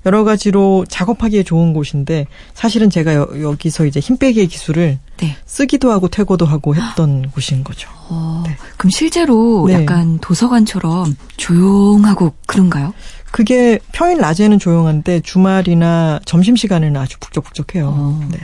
여러 0.05 0.23
가지로 0.23 0.85
작업하기에 0.87 1.43
좋은 1.43 1.73
곳인데 1.73 2.27
사실은 2.53 2.89
제가 2.89 3.13
여, 3.13 3.55
여기서 3.59 3.85
이제 3.85 3.99
힘 3.99 4.17
빼기의 4.17 4.47
기술을 4.47 4.99
네. 5.17 5.35
쓰기도 5.45 5.91
하고 5.91 6.07
퇴고도 6.07 6.45
하고 6.45 6.75
했던 6.75 7.29
곳인 7.31 7.63
거죠. 7.65 7.89
어, 8.09 8.43
그럼 8.77 8.89
실제로 8.89 9.65
네. 9.67 9.73
약간 9.73 10.17
도서관처럼 10.19 11.17
조용하고 11.35 12.33
그런가요? 12.45 12.93
그게 13.31 13.79
평일 13.91 14.19
낮에는 14.19 14.59
조용한데 14.59 15.19
주말이나 15.21 16.21
점심 16.23 16.55
시간에는 16.55 16.99
아주 16.99 17.17
북적북적해요. 17.19 17.87
어. 17.87 18.27
네. 18.31 18.39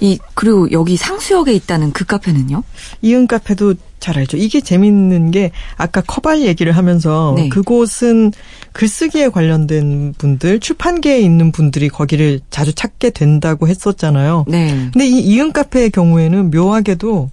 이 0.00 0.18
그리고 0.34 0.70
여기 0.72 0.96
상수역에 0.98 1.54
있다는 1.54 1.92
그 1.92 2.04
카페는요? 2.04 2.62
이응 3.00 3.26
카페도 3.26 3.74
잘 4.04 4.18
알죠. 4.18 4.36
이게 4.36 4.60
재밌는 4.60 5.30
게 5.30 5.50
아까 5.78 6.02
커발 6.02 6.42
얘기를 6.42 6.72
하면서 6.72 7.32
네. 7.36 7.48
그곳은 7.48 8.32
글쓰기에 8.72 9.30
관련된 9.30 10.12
분들, 10.18 10.60
출판계에 10.60 11.20
있는 11.20 11.50
분들이 11.52 11.88
거기를 11.88 12.40
자주 12.50 12.74
찾게 12.74 13.10
된다고 13.10 13.66
했었잖아요. 13.66 14.44
네. 14.46 14.90
근데 14.92 15.06
이 15.06 15.20
이응 15.20 15.52
카페의 15.52 15.88
경우에는 15.88 16.50
묘하게도 16.50 17.30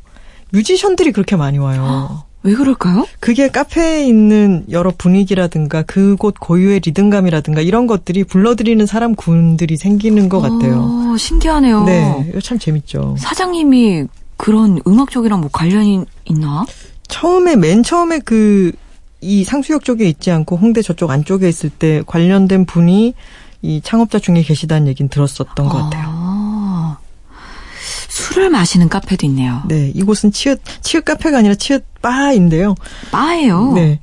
뮤지션들이 0.52 1.12
그렇게 1.12 1.36
많이 1.36 1.58
와요. 1.58 2.24
왜 2.44 2.54
그럴까요? 2.54 3.06
그게 3.20 3.50
카페에 3.50 4.08
있는 4.08 4.64
여러 4.72 4.94
분위기라든가 4.98 5.82
그곳 5.84 6.36
고유의 6.40 6.80
리듬감이라든가 6.86 7.60
이런 7.60 7.86
것들이 7.86 8.24
불러들이는 8.24 8.86
사람 8.86 9.14
군들이 9.16 9.76
생기는 9.76 10.30
것 10.30 10.40
같아요. 10.40 11.12
어, 11.12 11.18
신기하네요. 11.18 11.84
네, 11.84 12.28
이거 12.30 12.40
참 12.40 12.58
재밌죠. 12.58 13.18
사장님이 13.20 14.06
그런 14.42 14.80
음악 14.88 15.12
쪽이랑 15.12 15.42
뭐 15.42 15.50
관련이 15.52 16.06
있나? 16.26 16.66
처음에 17.08 17.56
맨 17.56 17.84
처음에 17.84 18.20
그 18.20 18.72
이 19.22 19.44
상수역 19.44 19.84
쪽에 19.84 20.10
있지 20.10 20.32
않고 20.32 20.58
홍대 20.58 20.82
저쪽 20.82 21.12
안쪽에 21.12 21.48
있을 21.48 21.70
때 21.70 22.02
관련된 22.08 22.66
분이 22.66 23.14
이 23.62 23.82
창업자 23.84 24.18
중에 24.18 24.42
계시다는 24.42 24.88
얘기는 24.88 25.08
들었었던 25.10 25.54
것 25.56 25.70
같아요. 25.70 26.08
아, 26.12 26.98
술을 28.10 28.50
마시는 28.50 28.90
카페도 28.90 29.28
있네요. 29.28 29.62
네, 29.68 29.92
이곳은 29.94 30.32
치읓 30.32 30.58
치읓 30.82 31.02
카페가 31.04 31.38
아니라 31.38 31.54
치읓 31.54 31.84
바인데요. 32.02 32.74
바예요. 33.12 33.74
네. 33.74 34.00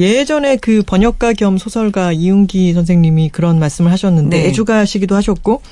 예전에 0.00 0.56
그 0.56 0.82
번역가 0.84 1.34
겸 1.34 1.56
소설가 1.56 2.12
이윤기 2.12 2.72
선생님이 2.72 3.28
그런 3.28 3.60
말씀을 3.60 3.92
하셨는데 3.92 4.36
네. 4.42 4.48
애주가시기도 4.48 5.14
하셨고 5.14 5.62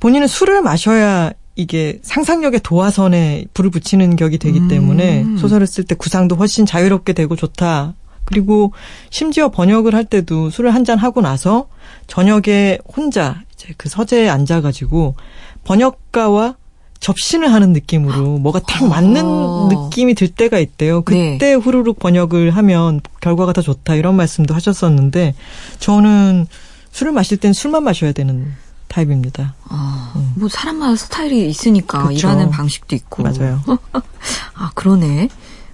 본인은 0.00 0.26
술을 0.26 0.60
마셔야 0.60 1.32
이게 1.58 1.98
상상력의 2.02 2.60
도화선에 2.62 3.46
불을 3.52 3.70
붙이는 3.70 4.14
격이 4.14 4.38
되기 4.38 4.60
음. 4.60 4.68
때문에 4.68 5.24
소설을 5.38 5.66
쓸 5.66 5.82
때 5.82 5.96
구상도 5.96 6.36
훨씬 6.36 6.64
자유롭게 6.64 7.12
되고 7.14 7.34
좋다. 7.34 7.94
그리고 8.24 8.72
심지어 9.10 9.50
번역을 9.50 9.92
할 9.94 10.04
때도 10.04 10.50
술을 10.50 10.72
한 10.72 10.84
잔 10.84 10.98
하고 10.98 11.20
나서 11.20 11.66
저녁에 12.06 12.78
혼자 12.96 13.42
이제 13.52 13.74
그 13.76 13.88
서재에 13.88 14.28
앉아가지고 14.28 15.16
번역가와 15.64 16.54
접신을 17.00 17.52
하는 17.52 17.72
느낌으로 17.72 18.38
뭐가 18.38 18.60
딱 18.60 18.86
맞는 18.86 19.22
어. 19.24 19.68
느낌이 19.72 20.14
들 20.14 20.28
때가 20.28 20.60
있대요. 20.60 21.02
네. 21.06 21.32
그때 21.32 21.54
후루룩 21.54 21.98
번역을 21.98 22.50
하면 22.50 23.00
결과가 23.20 23.52
더 23.52 23.62
좋다 23.62 23.96
이런 23.96 24.14
말씀도 24.14 24.54
하셨었는데 24.54 25.34
저는 25.80 26.46
술을 26.92 27.12
마실 27.12 27.36
땐 27.38 27.52
술만 27.52 27.82
마셔야 27.82 28.12
되는 28.12 28.52
타입입니다. 28.88 29.54
아, 29.68 30.12
뭐 30.34 30.48
사람마다 30.48 30.96
스타일이 30.96 31.48
있으니까 31.48 32.02
음. 32.02 32.08
그쵸. 32.08 32.28
일하는 32.28 32.50
방식도 32.50 32.96
있고. 32.96 33.22
맞아요. 33.22 33.62
아 34.54 34.70
그러네. 34.74 35.28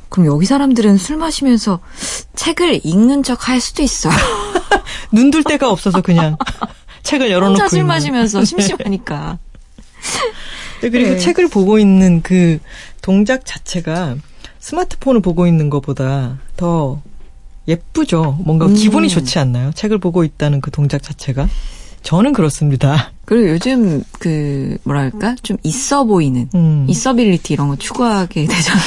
그럼 0.08 0.26
여기 0.26 0.46
사람들은 0.46 0.96
술 0.96 1.16
마시면서 1.16 1.80
책을 2.36 2.80
읽는 2.84 3.22
척 3.22 3.48
할 3.48 3.60
수도 3.60 3.82
있어요. 3.82 4.12
눈 5.12 5.30
둘 5.30 5.42
데가 5.44 5.70
없어서 5.70 6.00
그냥 6.02 6.36
책을 7.02 7.30
열어놓고 7.30 7.52
혼자 7.60 7.68
술 7.68 7.78
있는. 7.78 7.88
마시면서 7.88 8.44
심심하니까. 8.44 9.38
네, 10.82 10.90
그리고 10.90 11.10
네. 11.10 11.18
책을 11.18 11.48
보고 11.48 11.78
있는 11.78 12.22
그 12.22 12.58
동작 13.00 13.44
자체가 13.46 14.16
스마트폰을 14.60 15.20
보고 15.22 15.46
있는 15.46 15.70
것보다 15.70 16.38
더 16.56 17.00
예쁘죠. 17.66 18.38
뭔가 18.44 18.66
음. 18.66 18.74
기분이 18.74 19.08
좋지 19.08 19.38
않나요? 19.38 19.72
책을 19.74 19.98
보고 19.98 20.24
있다는 20.24 20.60
그 20.60 20.70
동작 20.70 21.02
자체가. 21.02 21.48
저는 22.04 22.32
그렇습니다. 22.32 23.10
그리고 23.24 23.48
요즘 23.48 24.04
그 24.18 24.76
뭐랄까 24.84 25.34
좀 25.42 25.56
있어 25.62 26.04
보이는 26.04 26.48
음. 26.54 26.86
있어빌리티 26.88 27.54
이런 27.54 27.68
거 27.68 27.76
추구하게 27.76 28.46
되잖아요. 28.46 28.84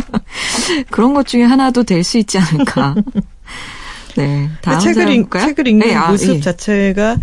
그런 0.90 1.12
것 1.14 1.26
중에 1.26 1.42
하나도 1.42 1.82
될 1.82 2.04
수 2.04 2.16
있지 2.18 2.38
않을까. 2.38 2.94
네. 4.16 4.48
다음 4.62 4.78
책을, 4.78 5.10
읽? 5.10 5.30
책을 5.30 5.66
읽는 5.66 5.88
네, 5.88 5.94
아, 5.94 6.10
모습 6.10 6.36
예. 6.36 6.40
자체가 6.40 7.16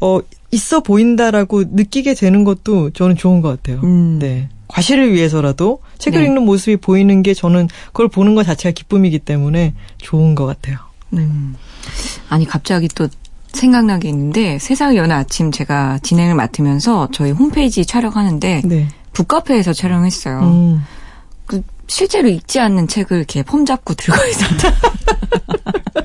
어 0.00 0.18
있어 0.50 0.80
보인다라고 0.80 1.64
느끼게 1.70 2.14
되는 2.14 2.42
것도 2.42 2.90
저는 2.90 3.16
좋은 3.16 3.40
것 3.40 3.48
같아요. 3.50 3.80
음. 3.84 4.18
네. 4.18 4.48
과시를 4.66 5.12
위해서라도 5.12 5.80
책을 5.98 6.20
네. 6.20 6.26
읽는 6.26 6.42
모습이 6.44 6.78
보이는 6.78 7.22
게 7.22 7.32
저는 7.34 7.68
그걸 7.88 8.08
보는 8.08 8.34
것 8.34 8.44
자체가 8.44 8.72
기쁨이기 8.72 9.20
때문에 9.20 9.74
좋은 9.98 10.34
것 10.34 10.46
같아요. 10.46 10.78
음. 11.12 11.54
아니 12.28 12.44
갑자기 12.46 12.88
또 12.88 13.06
생각난 13.54 14.00
게 14.00 14.08
있는데 14.08 14.58
세상을 14.58 14.96
여는 14.96 15.14
아침 15.14 15.50
제가 15.50 15.98
진행을 16.02 16.34
맡으면서 16.34 17.08
저희 17.12 17.30
홈페이지 17.30 17.84
촬영하는데 17.84 18.62
네. 18.64 18.88
북카페에서 19.12 19.72
촬영했어요. 19.72 20.40
음. 20.40 20.84
그 21.46 21.62
실제로 21.86 22.28
읽지 22.28 22.60
않는 22.60 22.88
책을 22.88 23.16
이렇게 23.18 23.42
폼 23.42 23.64
잡고 23.64 23.94
들고 23.94 24.18
있었다. 24.26 24.74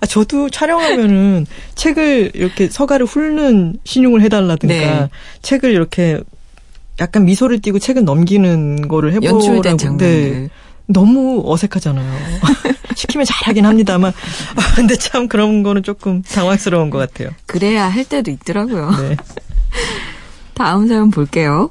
아, 0.00 0.06
저도 0.06 0.48
촬영하면은 0.50 1.46
책을 1.74 2.32
이렇게 2.34 2.68
서가를 2.68 3.06
훑는 3.06 3.78
신용을 3.84 4.22
해달라든가 4.22 4.74
네. 4.74 5.08
책을 5.42 5.72
이렇게 5.72 6.20
약간 7.00 7.24
미소를 7.24 7.60
띠고 7.60 7.78
책을 7.78 8.04
넘기는 8.04 8.88
거를 8.88 9.12
해보라고. 9.12 9.36
연출된 9.36 9.76
네. 9.76 9.84
장면들. 9.84 10.50
너무 10.88 11.42
어색하잖아요. 11.44 12.18
시키면 12.96 13.24
잘하긴 13.26 13.64
합니다만. 13.64 14.12
아, 14.56 14.74
근데 14.74 14.96
참 14.96 15.28
그런 15.28 15.62
거는 15.62 15.82
조금 15.82 16.22
당황스러운 16.22 16.90
것 16.90 16.98
같아요. 16.98 17.30
그래야 17.46 17.88
할 17.88 18.04
때도 18.04 18.30
있더라고요. 18.30 18.90
네. 18.90 19.16
다음 20.54 20.88
사연 20.88 21.10
볼게요. 21.10 21.70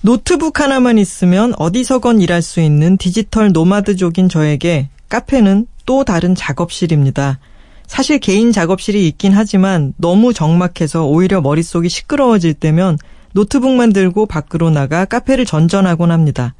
노트북 0.00 0.60
하나만 0.60 0.98
있으면 0.98 1.52
어디서건 1.58 2.20
일할 2.20 2.40
수 2.40 2.60
있는 2.60 2.96
디지털 2.96 3.52
노마드족인 3.52 4.28
저에게 4.28 4.88
카페는 5.08 5.66
또 5.84 6.04
다른 6.04 6.34
작업실입니다. 6.34 7.38
사실 7.86 8.18
개인 8.18 8.52
작업실이 8.52 9.06
있긴 9.08 9.32
하지만 9.32 9.94
너무 9.96 10.32
적막해서 10.32 11.06
오히려 11.06 11.40
머릿속이 11.40 11.88
시끄러워질 11.88 12.54
때면 12.54 12.98
노트북만 13.32 13.92
들고 13.92 14.26
밖으로 14.26 14.70
나가 14.70 15.04
카페를 15.04 15.44
전전하곤 15.44 16.10
합니다. 16.10 16.54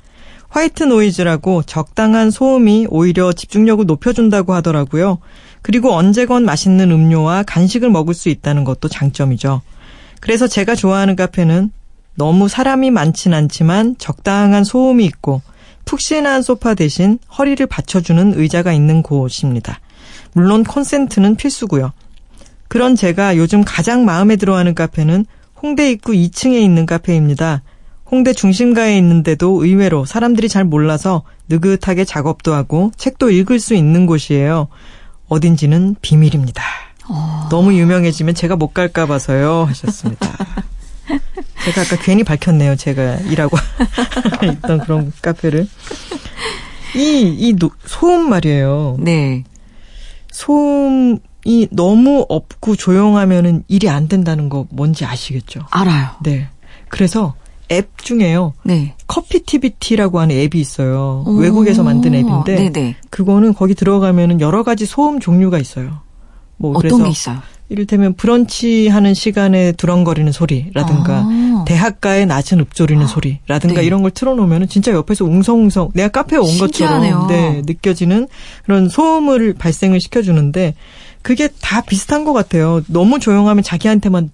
화이트 0.56 0.84
노이즈라고 0.84 1.64
적당한 1.64 2.30
소음이 2.30 2.86
오히려 2.88 3.30
집중력을 3.30 3.84
높여준다고 3.84 4.54
하더라고요. 4.54 5.18
그리고 5.60 5.92
언제건 5.92 6.46
맛있는 6.46 6.90
음료와 6.90 7.42
간식을 7.42 7.90
먹을 7.90 8.14
수 8.14 8.30
있다는 8.30 8.64
것도 8.64 8.88
장점이죠. 8.88 9.60
그래서 10.18 10.46
제가 10.46 10.74
좋아하는 10.74 11.14
카페는 11.14 11.72
너무 12.14 12.48
사람이 12.48 12.90
많진 12.90 13.34
않지만 13.34 13.96
적당한 13.98 14.64
소음이 14.64 15.04
있고 15.04 15.42
푹신한 15.84 16.40
소파 16.40 16.72
대신 16.72 17.18
허리를 17.36 17.66
받쳐주는 17.66 18.32
의자가 18.40 18.72
있는 18.72 19.02
곳입니다. 19.02 19.78
물론 20.32 20.64
콘센트는 20.64 21.36
필수고요. 21.36 21.92
그런 22.68 22.96
제가 22.96 23.36
요즘 23.36 23.62
가장 23.62 24.06
마음에 24.06 24.36
들어하는 24.36 24.74
카페는 24.74 25.26
홍대 25.60 25.90
입구 25.90 26.12
2층에 26.12 26.58
있는 26.62 26.86
카페입니다. 26.86 27.60
홍대 28.10 28.32
중심가에 28.32 28.96
있는데도 28.98 29.64
의외로 29.64 30.04
사람들이 30.04 30.48
잘 30.48 30.64
몰라서 30.64 31.22
느긋하게 31.48 32.04
작업도 32.04 32.54
하고 32.54 32.92
책도 32.96 33.30
읽을 33.30 33.58
수 33.60 33.74
있는 33.74 34.06
곳이에요. 34.06 34.68
어딘지는 35.28 35.96
비밀입니다. 36.02 36.62
어. 37.08 37.48
너무 37.50 37.74
유명해지면 37.74 38.34
제가 38.34 38.56
못 38.56 38.72
갈까 38.74 39.06
봐서요 39.06 39.64
하셨습니다. 39.68 40.28
제가 41.64 41.80
아까 41.82 41.96
괜히 42.02 42.22
밝혔네요. 42.22 42.76
제가 42.76 43.16
일하고 43.16 43.56
있던 44.56 44.78
그런 44.80 45.12
카페를. 45.22 45.68
이, 46.94 47.36
이 47.38 47.52
노- 47.54 47.70
소음 47.84 48.28
말이에요. 48.30 48.96
네. 49.00 49.42
소음이 50.30 51.68
너무 51.70 52.24
없고 52.28 52.76
조용하면은 52.76 53.64
일이 53.68 53.88
안 53.88 54.06
된다는 54.08 54.48
거 54.48 54.66
뭔지 54.70 55.04
아시겠죠? 55.04 55.60
알아요. 55.70 56.10
네. 56.22 56.48
그래서 56.88 57.34
앱 57.70 57.98
중에요. 57.98 58.54
네. 58.64 58.94
커피티비티라고 59.06 60.20
하는 60.20 60.36
앱이 60.36 60.60
있어요. 60.60 61.24
오. 61.26 61.32
외국에서 61.36 61.82
만든 61.82 62.14
앱인데 62.14 62.70
네네. 62.70 62.96
그거는 63.10 63.54
거기 63.54 63.74
들어가면은 63.74 64.40
여러 64.40 64.62
가지 64.62 64.86
소음 64.86 65.20
종류가 65.20 65.58
있어요. 65.58 66.00
뭐 66.56 66.70
어떤 66.70 66.80
그래서 66.80 67.04
게 67.04 67.10
있어요? 67.10 67.38
이를테면 67.68 68.14
브런치 68.14 68.88
하는 68.88 69.12
시간에 69.12 69.72
두렁거리는 69.72 70.30
소리라든가 70.30 71.24
아. 71.26 71.64
대학가의 71.66 72.26
낮은 72.26 72.60
읍조리는 72.60 73.06
소리라든가 73.08 73.80
네. 73.80 73.86
이런 73.86 74.02
걸 74.02 74.12
틀어놓으면은 74.12 74.68
진짜 74.68 74.92
옆에서 74.92 75.24
웅성웅성 75.24 75.90
내가 75.94 76.08
카페에 76.08 76.38
온 76.38 76.46
신기하네요. 76.46 77.20
것처럼 77.20 77.28
네, 77.28 77.62
느껴지는 77.66 78.28
그런 78.64 78.88
소음을 78.88 79.54
발생을 79.54 80.00
시켜주는데 80.00 80.74
그게 81.22 81.48
다 81.60 81.80
비슷한 81.80 82.24
것 82.24 82.32
같아요. 82.32 82.82
너무 82.86 83.18
조용하면 83.18 83.64
자기한테만 83.64 84.30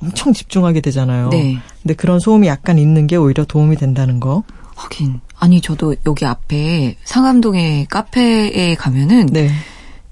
엄청 0.00 0.32
집중하게 0.32 0.80
되잖아요. 0.80 1.28
네. 1.30 1.58
근데 1.82 1.94
그런 1.94 2.20
소음이 2.20 2.46
약간 2.46 2.78
있는 2.78 3.06
게 3.06 3.16
오히려 3.16 3.44
도움이 3.44 3.76
된다는 3.76 4.20
거. 4.20 4.42
하긴. 4.76 5.20
아니, 5.38 5.60
저도 5.60 5.94
여기 6.06 6.24
앞에 6.24 6.96
상암동의 7.04 7.86
카페에 7.86 8.74
가면은 8.74 9.26
네. 9.26 9.50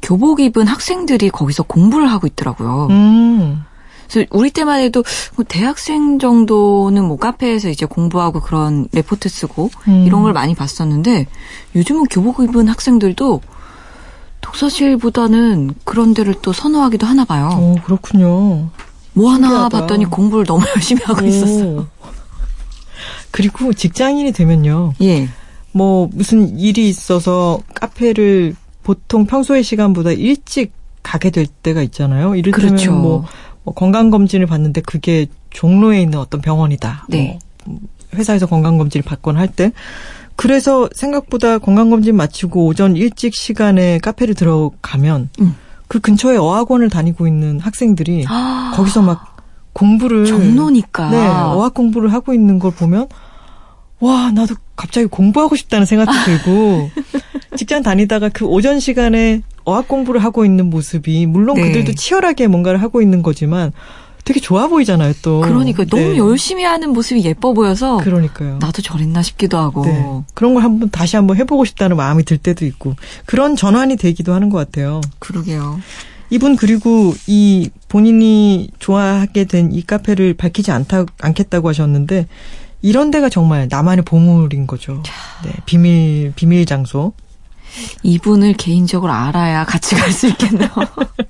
교복 0.02 0.40
입은 0.40 0.66
학생들이 0.66 1.30
거기서 1.30 1.64
공부를 1.64 2.10
하고 2.10 2.26
있더라고요. 2.26 2.88
음. 2.90 3.62
그래서 4.10 4.26
우리 4.32 4.50
때만 4.50 4.80
해도 4.80 5.04
뭐 5.36 5.44
대학생 5.46 6.18
정도는 6.18 7.04
뭐 7.04 7.16
카페에서 7.16 7.68
이제 7.68 7.86
공부하고 7.86 8.40
그런 8.40 8.88
레포트 8.92 9.28
쓰고 9.28 9.70
음. 9.86 10.04
이런 10.06 10.22
걸 10.22 10.32
많이 10.32 10.54
봤었는데 10.54 11.26
요즘은 11.76 12.06
교복 12.06 12.40
입은 12.42 12.68
학생들도 12.68 13.40
독서실보다는 14.40 15.74
그런 15.84 16.14
데를 16.14 16.34
또 16.42 16.52
선호하기도 16.52 17.06
하나 17.06 17.24
봐요. 17.24 17.50
어, 17.52 17.74
그렇군요. 17.84 18.70
뭐 19.20 19.32
하나 19.32 19.48
신기하다. 19.48 19.80
봤더니 19.80 20.04
공부를 20.06 20.44
너무 20.46 20.64
열심히 20.74 21.02
하고 21.04 21.24
있었어요. 21.26 21.78
오. 21.78 21.86
그리고 23.30 23.72
직장인이 23.72 24.32
되면요. 24.32 24.94
예. 25.02 25.28
뭐 25.72 26.08
무슨 26.12 26.58
일이 26.58 26.88
있어서 26.88 27.60
카페를 27.74 28.56
보통 28.82 29.26
평소의 29.26 29.62
시간보다 29.62 30.12
일찍 30.12 30.72
가게 31.02 31.30
될 31.30 31.46
때가 31.46 31.82
있잖아요. 31.82 32.34
이를테면 32.34 32.70
그렇죠. 32.70 32.92
뭐, 32.92 33.24
뭐 33.62 33.74
건강 33.74 34.10
검진을 34.10 34.46
받는데 34.46 34.80
그게 34.82 35.26
종로에 35.50 36.00
있는 36.02 36.18
어떤 36.18 36.40
병원이다. 36.40 37.06
네. 37.08 37.38
뭐 37.64 37.78
회사에서 38.14 38.46
건강 38.46 38.78
검진을 38.78 39.04
받거나 39.04 39.38
할 39.38 39.48
때. 39.48 39.72
그래서 40.34 40.88
생각보다 40.94 41.58
건강 41.58 41.90
검진 41.90 42.16
마치고 42.16 42.64
오전 42.64 42.96
일찍 42.96 43.34
시간에 43.34 43.98
카페를 43.98 44.34
들어가면 44.34 45.28
음. 45.40 45.54
그 45.90 45.98
근처에 45.98 46.36
어학원을 46.36 46.88
다니고 46.88 47.26
있는 47.26 47.58
학생들이 47.58 48.24
아, 48.28 48.70
거기서 48.76 49.02
막 49.02 49.36
공부를 49.72 50.24
정로니까. 50.24 51.10
네, 51.10 51.16
어학 51.16 51.74
공부를 51.74 52.12
하고 52.12 52.32
있는 52.32 52.60
걸 52.60 52.70
보면 52.70 53.08
와 53.98 54.30
나도 54.30 54.54
갑자기 54.76 55.08
공부하고 55.08 55.56
싶다는 55.56 55.86
생각도 55.86 56.12
들고 56.24 56.90
직장 57.58 57.82
다니다가 57.82 58.28
그 58.28 58.44
오전 58.44 58.78
시간에 58.78 59.42
어학 59.64 59.88
공부를 59.88 60.22
하고 60.22 60.44
있는 60.44 60.70
모습이 60.70 61.26
물론 61.26 61.56
네. 61.56 61.62
그들도 61.66 61.94
치열하게 61.94 62.46
뭔가를 62.46 62.80
하고 62.80 63.02
있는 63.02 63.22
거지만 63.22 63.72
되게 64.24 64.40
좋아 64.40 64.66
보이잖아요 64.68 65.12
또. 65.22 65.40
그러니까 65.40 65.84
너무 65.84 66.02
네. 66.02 66.16
열심히 66.18 66.64
하는 66.64 66.92
모습이 66.92 67.24
예뻐 67.24 67.52
보여서 67.52 67.98
그러니까요. 67.98 68.58
나도 68.60 68.82
저랬나 68.82 69.22
싶기도 69.22 69.58
하고. 69.58 69.84
네. 69.84 70.04
그런 70.34 70.54
걸 70.54 70.62
한번 70.62 70.90
다시 70.90 71.16
한번 71.16 71.36
해 71.36 71.44
보고 71.44 71.64
싶다는 71.64 71.96
마음이 71.96 72.24
들 72.24 72.38
때도 72.38 72.64
있고 72.66 72.94
그런 73.26 73.56
전환이 73.56 73.96
되기도 73.96 74.34
하는 74.34 74.50
것 74.50 74.58
같아요. 74.58 75.00
그러게요. 75.18 75.80
이분 76.30 76.54
그리고 76.56 77.12
이 77.26 77.70
본인이 77.88 78.70
좋아하게 78.78 79.44
된 79.46 79.72
이 79.72 79.82
카페를 79.82 80.34
밝히지 80.34 80.70
않다 80.70 81.04
않겠다고 81.20 81.68
하셨는데 81.68 82.26
이런 82.82 83.10
데가 83.10 83.28
정말 83.28 83.66
나만의 83.70 84.04
보물인 84.04 84.66
거죠. 84.66 85.02
네, 85.44 85.52
비밀 85.66 86.32
비밀 86.36 86.66
장소. 86.66 87.12
이분을 88.02 88.54
개인적으로 88.54 89.12
알아야 89.12 89.64
같이 89.64 89.94
갈 89.94 90.12
수 90.12 90.26
있겠네요. 90.28 90.68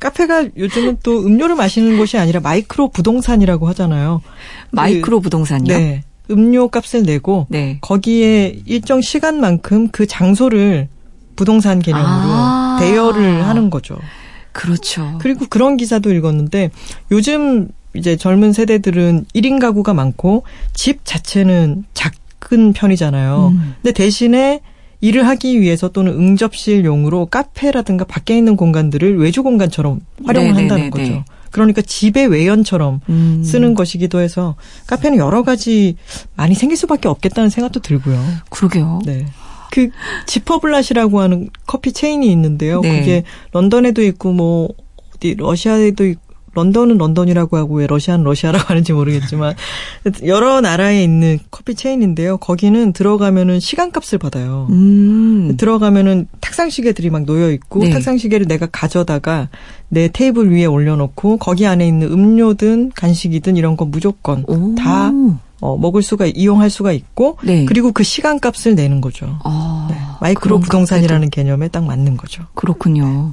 카페가 0.00 0.48
요즘은 0.56 0.98
또 1.02 1.24
음료를 1.24 1.54
마시는 1.54 1.96
곳이 1.98 2.18
아니라 2.18 2.40
마이크로 2.40 2.88
부동산이라고 2.88 3.68
하잖아요. 3.68 4.22
마이크로 4.70 5.20
부동산이요? 5.20 5.76
네. 5.76 6.04
음료 6.30 6.68
값을 6.68 7.02
내고 7.02 7.46
네. 7.48 7.78
거기에 7.80 8.60
일정 8.64 9.00
시간만큼 9.00 9.88
그 9.88 10.06
장소를 10.06 10.88
부동산 11.36 11.80
개념으로 11.80 12.08
아. 12.08 12.76
대여를 12.80 13.46
하는 13.46 13.70
거죠. 13.70 13.98
그렇죠. 14.52 15.18
그리고 15.20 15.46
그런 15.48 15.76
기사도 15.76 16.12
읽었는데 16.12 16.70
요즘 17.10 17.68
이제 17.94 18.16
젊은 18.16 18.52
세대들은 18.52 19.26
1인 19.34 19.60
가구가 19.60 19.94
많고 19.94 20.44
집 20.72 21.04
자체는 21.04 21.84
작은 21.94 22.72
편이잖아요. 22.72 23.52
음. 23.54 23.74
근데 23.82 23.92
대신에 23.92 24.60
일을 25.02 25.26
하기 25.26 25.60
위해서 25.60 25.88
또는 25.88 26.12
응접실용으로 26.12 27.26
카페라든가 27.26 28.04
밖에 28.04 28.38
있는 28.38 28.56
공간들을 28.56 29.18
외주 29.18 29.42
공간처럼 29.42 30.00
활용을 30.24 30.54
네네네네. 30.54 30.68
한다는 30.68 30.90
거죠. 30.90 31.24
그러니까 31.50 31.82
집의 31.82 32.28
외연처럼 32.28 33.00
음. 33.10 33.42
쓰는 33.44 33.74
것이기도 33.74 34.20
해서 34.20 34.54
카페는 34.86 35.18
여러 35.18 35.42
가지 35.42 35.96
많이 36.36 36.54
생길 36.54 36.78
수밖에 36.78 37.08
없겠다는 37.08 37.50
생각도 37.50 37.80
들고요. 37.80 38.24
그러게요. 38.48 39.00
네. 39.04 39.26
그 39.72 39.90
지퍼블랏이라고 40.26 41.16
하는 41.16 41.50
커피 41.66 41.92
체인이 41.92 42.30
있는데요. 42.30 42.80
네. 42.80 43.00
그게 43.00 43.22
런던에도 43.50 44.02
있고 44.02 44.32
뭐 44.32 44.68
어디 45.16 45.34
러시아에도 45.34 46.06
있고 46.06 46.31
런던은 46.54 46.98
런던이라고 46.98 47.56
하고 47.56 47.76
왜 47.76 47.86
러시아는 47.86 48.24
러시아라고 48.24 48.64
하는지 48.68 48.92
모르겠지만 48.92 49.54
여러 50.26 50.60
나라에 50.60 51.02
있는 51.02 51.38
커피 51.50 51.74
체인인데요. 51.74 52.36
거기는 52.36 52.92
들어가면은 52.92 53.60
시간값을 53.60 54.18
받아요. 54.18 54.66
음. 54.70 55.56
들어가면은 55.56 56.28
탁상 56.40 56.70
시계들이 56.70 57.10
막 57.10 57.24
놓여 57.24 57.50
있고 57.52 57.84
네. 57.84 57.90
탁상 57.90 58.18
시계를 58.18 58.46
내가 58.46 58.66
가져다가 58.66 59.48
내 59.88 60.08
테이블 60.08 60.52
위에 60.52 60.64
올려놓고 60.64 61.38
거기 61.38 61.66
안에 61.66 61.86
있는 61.86 62.10
음료든 62.10 62.92
간식이든 62.94 63.56
이런 63.56 63.76
거 63.76 63.84
무조건 63.84 64.44
오. 64.46 64.74
다 64.74 65.10
어, 65.60 65.78
먹을 65.78 66.02
수가 66.02 66.26
이용할 66.26 66.70
수가 66.70 66.92
있고 66.92 67.38
네. 67.42 67.64
그리고 67.66 67.92
그 67.92 68.02
시간값을 68.02 68.74
내는 68.74 69.00
거죠. 69.00 69.38
아, 69.44 69.86
네, 69.88 69.96
마이크로 70.20 70.58
부동산이라는 70.58 71.30
개념에 71.30 71.68
딱 71.68 71.84
맞는 71.84 72.16
거죠. 72.16 72.44
그렇군요. 72.54 73.32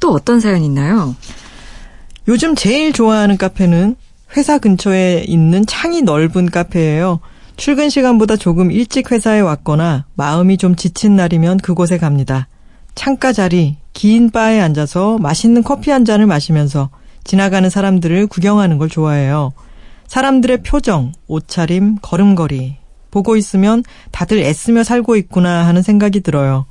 또 0.00 0.12
어떤 0.12 0.40
사연이 0.40 0.66
있나요? 0.66 1.14
요즘 2.26 2.54
제일 2.54 2.92
좋아하는 2.92 3.36
카페는 3.36 3.96
회사 4.36 4.58
근처에 4.58 5.24
있는 5.28 5.66
창이 5.66 6.02
넓은 6.02 6.50
카페예요. 6.50 7.20
출근 7.56 7.90
시간보다 7.90 8.36
조금 8.36 8.72
일찍 8.72 9.12
회사에 9.12 9.40
왔거나 9.40 10.06
마음이 10.14 10.56
좀 10.56 10.74
지친 10.74 11.16
날이면 11.16 11.58
그곳에 11.58 11.98
갑니다. 11.98 12.48
창가 12.94 13.32
자리, 13.32 13.76
긴 13.92 14.30
바에 14.30 14.60
앉아서 14.60 15.18
맛있는 15.18 15.62
커피 15.62 15.90
한 15.90 16.04
잔을 16.04 16.26
마시면서 16.26 16.88
지나가는 17.24 17.68
사람들을 17.68 18.26
구경하는 18.26 18.78
걸 18.78 18.88
좋아해요. 18.88 19.52
사람들의 20.08 20.62
표정, 20.62 21.12
옷차림, 21.26 21.98
걸음걸이. 22.00 22.76
보고 23.10 23.36
있으면 23.36 23.84
다들 24.10 24.38
애쓰며 24.38 24.82
살고 24.82 25.16
있구나 25.16 25.66
하는 25.66 25.82
생각이 25.82 26.20
들어요. 26.20 26.66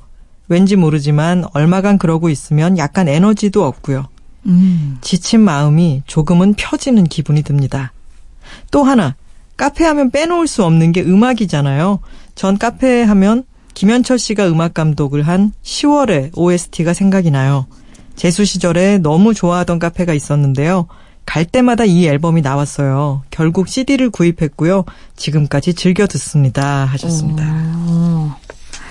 왠지 0.48 0.76
모르지만 0.76 1.44
얼마간 1.54 1.96
그러고 1.98 2.28
있으면 2.28 2.76
약간 2.76 3.08
에너지도 3.08 3.64
없고요. 3.64 4.08
음. 4.46 4.98
지친 5.00 5.40
마음이 5.40 6.02
조금은 6.06 6.54
펴지는 6.54 7.04
기분이 7.04 7.42
듭니다. 7.42 7.92
또 8.70 8.82
하나, 8.82 9.16
카페 9.56 9.84
하면 9.84 10.10
빼놓을 10.10 10.46
수 10.46 10.64
없는 10.64 10.92
게 10.92 11.02
음악이잖아요. 11.02 12.00
전 12.34 12.58
카페 12.58 13.02
하면 13.02 13.44
김현철 13.74 14.18
씨가 14.18 14.48
음악 14.48 14.74
감독을 14.74 15.22
한 15.22 15.52
10월의 15.62 16.30
OST가 16.36 16.94
생각이 16.94 17.30
나요. 17.30 17.66
재수 18.16 18.44
시절에 18.44 18.98
너무 18.98 19.34
좋아하던 19.34 19.78
카페가 19.78 20.14
있었는데요. 20.14 20.86
갈 21.26 21.44
때마다 21.44 21.84
이 21.84 22.06
앨범이 22.06 22.42
나왔어요. 22.42 23.22
결국 23.30 23.68
CD를 23.68 24.10
구입했고요. 24.10 24.84
지금까지 25.16 25.74
즐겨 25.74 26.06
듣습니다. 26.06 26.84
하셨습니다. 26.84 27.44
오. 27.88 28.43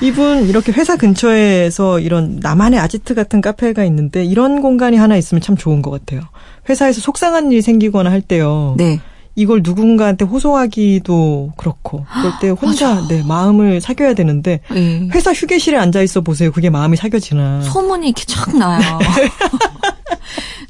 이분 0.03 0.49
이렇게 0.49 0.73
회사 0.73 0.97
근처에서 0.97 1.99
이런 2.01 2.37
나만의 2.41 2.77
아지트 2.77 3.15
같은 3.15 3.39
카페가 3.39 3.85
있는데 3.85 4.25
이런 4.25 4.61
공간이 4.61 4.97
하나 4.97 5.15
있으면 5.15 5.39
참 5.39 5.55
좋은 5.55 5.81
것 5.81 5.91
같아요. 5.91 6.21
회사에서 6.67 6.99
속상한 6.99 7.53
일이 7.53 7.61
생기거나 7.61 8.11
할 8.11 8.19
때요. 8.19 8.75
네. 8.77 8.99
이걸 9.35 9.61
누군가한테 9.63 10.25
호소하기도 10.25 11.53
그렇고 11.55 12.05
그럴 12.13 12.33
때 12.41 12.49
혼자 12.49 13.07
네 13.07 13.23
마음을 13.25 13.79
사겨야 13.79 14.13
되는데 14.13 14.59
네. 14.71 15.07
회사 15.13 15.31
휴게실에 15.31 15.77
앉아 15.77 16.01
있어 16.01 16.19
보세요. 16.19 16.51
그게 16.51 16.69
마음이 16.69 16.97
사겨지나. 16.97 17.61
소문이 17.61 18.07
이렇게 18.09 18.25
쫙 18.25 18.55
나요. 18.57 18.81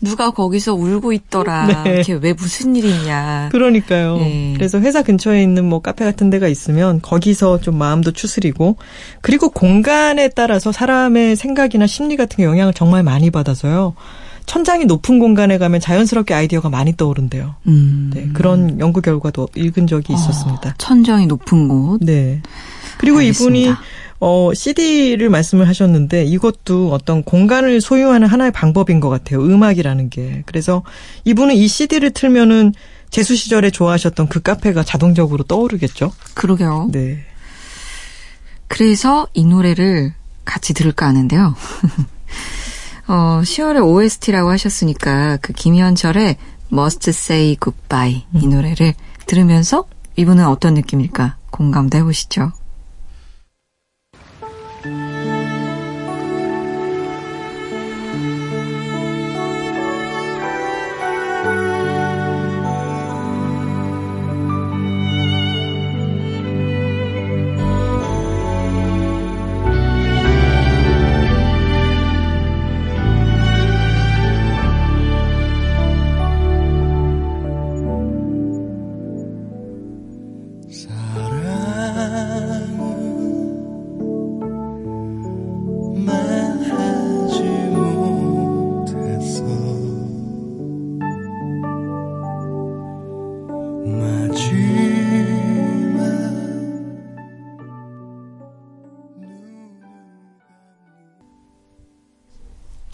누가 0.03 0.31
거기서 0.31 0.73
울고 0.73 1.13
있더라. 1.13 1.67
네. 1.83 1.93
이렇게 1.95 2.13
왜 2.13 2.33
무슨 2.33 2.75
일이냐. 2.75 3.49
그러니까요. 3.51 4.17
네. 4.17 4.53
그래서 4.55 4.79
회사 4.79 5.01
근처에 5.01 5.41
있는 5.41 5.65
뭐 5.65 5.81
카페 5.81 6.05
같은 6.05 6.29
데가 6.29 6.47
있으면 6.47 7.01
거기서 7.01 7.61
좀 7.61 7.77
마음도 7.77 8.11
추스리고 8.11 8.77
그리고 9.21 9.49
공간에 9.49 10.27
따라서 10.29 10.71
사람의 10.71 11.35
생각이나 11.35 11.87
심리 11.87 12.17
같은 12.17 12.37
게 12.37 12.43
영향을 12.43 12.73
정말 12.73 13.03
많이 13.03 13.31
받아서요. 13.31 13.95
천장이 14.45 14.85
높은 14.85 15.19
공간에 15.19 15.57
가면 15.57 15.79
자연스럽게 15.79 16.33
아이디어가 16.33 16.69
많이 16.69 16.95
떠오른대요. 16.97 17.55
음. 17.67 18.11
네, 18.13 18.27
그런 18.33 18.79
연구 18.79 19.01
결과도 19.01 19.47
읽은 19.55 19.87
적이 19.87 20.13
어, 20.13 20.15
있었습니다. 20.15 20.69
어, 20.69 20.73
천장이 20.77 21.27
높은 21.27 21.67
곳. 21.69 21.99
네. 22.01 22.41
그리고 22.97 23.19
알겠습니다. 23.19 23.59
이분이 23.59 23.75
어, 24.25 24.53
CD를 24.53 25.29
말씀을 25.29 25.67
하셨는데 25.67 26.23
이것도 26.23 26.93
어떤 26.93 27.23
공간을 27.23 27.81
소유하는 27.81 28.25
하나의 28.25 28.53
방법인 28.53 29.01
것 29.01 29.09
같아요. 29.09 29.41
음악이라는 29.43 30.09
게. 30.09 30.43
그래서 30.45 30.81
이분은 31.25 31.55
이 31.55 31.67
CD를 31.67 32.11
틀면은 32.11 32.73
재수 33.09 33.35
시절에 33.35 33.69
좋아하셨던 33.69 34.29
그 34.29 34.41
카페가 34.41 34.85
자동적으로 34.85 35.43
떠오르겠죠. 35.43 36.13
그러게요. 36.35 36.87
네. 36.93 37.25
그래서 38.69 39.27
이 39.33 39.43
노래를 39.43 40.13
같이 40.45 40.73
들을까 40.73 41.05
하는데요. 41.07 41.53
어, 43.09 43.41
10월에 43.43 43.85
OST라고 43.85 44.51
하셨으니까 44.51 45.35
그 45.41 45.51
김현철의 45.51 46.37
Must 46.71 47.09
Say 47.09 47.57
Goodbye 47.61 48.23
이 48.35 48.45
음. 48.45 48.51
노래를 48.51 48.93
들으면서 49.25 49.83
이분은 50.15 50.47
어떤 50.47 50.75
느낌일까 50.75 51.35
공감도 51.51 51.97
해보시죠. 51.97 52.53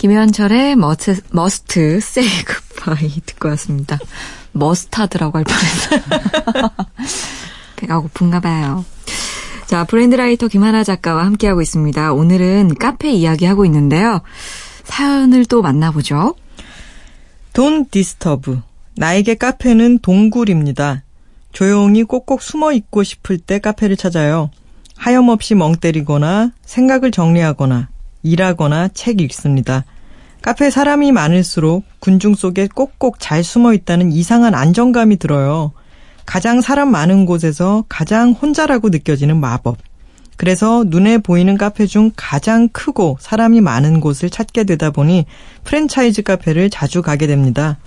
김현철의 0.10 0.76
Mus, 0.76 1.22
Must 1.30 2.00
Say 2.00 2.26
Goodbye 2.26 3.22
듣고 3.28 3.48
왔습니다. 3.50 4.00
머스타드라고 4.54 5.38
할 5.38 5.44
뻔했어요. 5.44 6.70
배가 7.78 8.00
고픈가 8.00 8.40
봐요. 8.40 8.84
자, 9.68 9.84
brand 9.84 10.16
writer 10.16 10.48
김하나 10.48 10.84
작가와 10.84 11.26
함께하고 11.26 11.62
있습니다. 11.62 12.14
오늘은 12.14 12.74
카페 12.80 13.12
이야기하고 13.12 13.66
있는데요. 13.66 14.22
사연을 14.84 15.46
또 15.46 15.62
만나보죠. 15.62 16.34
Don't 17.54 17.86
disturb. 17.86 18.62
나에게 18.96 19.36
카페는 19.36 20.00
동굴입니다. 20.00 21.04
조용히 21.52 22.02
꼭꼭 22.04 22.42
숨어 22.42 22.72
있고 22.74 23.04
싶을 23.04 23.38
때 23.38 23.60
카페를 23.60 23.96
찾아요. 23.96 24.50
하염없이 24.98 25.54
멍 25.54 25.76
때리거나 25.76 26.50
생각을 26.66 27.12
정리하거나 27.12 27.90
일하거나 28.24 28.88
책 28.88 29.22
읽습니다. 29.22 29.86
카페 30.42 30.70
사람이 30.70 31.12
많을수록 31.12 31.84
군중 32.00 32.34
속에 32.34 32.68
꼭꼭 32.74 33.18
잘 33.20 33.44
숨어 33.44 33.74
있다는 33.74 34.12
이상한 34.12 34.56
안정감이 34.56 35.18
들어요. 35.18 35.74
가장 36.26 36.62
사람 36.62 36.92
많은 36.92 37.26
곳에서 37.26 37.84
가장 37.90 38.32
혼자라고 38.32 38.90
느껴지는 38.90 39.38
마법. 39.38 39.78
그래서 40.38 40.86
눈에 40.88 41.18
보이는 41.18 41.58
카페 41.58 41.86
중 41.86 42.12
가장 42.16 42.70
크고 42.70 43.18
사람이 43.20 43.60
많은 43.60 44.00
곳을 44.00 44.30
찾게 44.30 44.64
되다 44.64 44.92
보니 44.92 45.26
프랜차이즈 45.66 46.22
카페를 46.22 46.70
자주 46.70 47.02
가게 47.02 47.28
됩니다. 47.28 47.78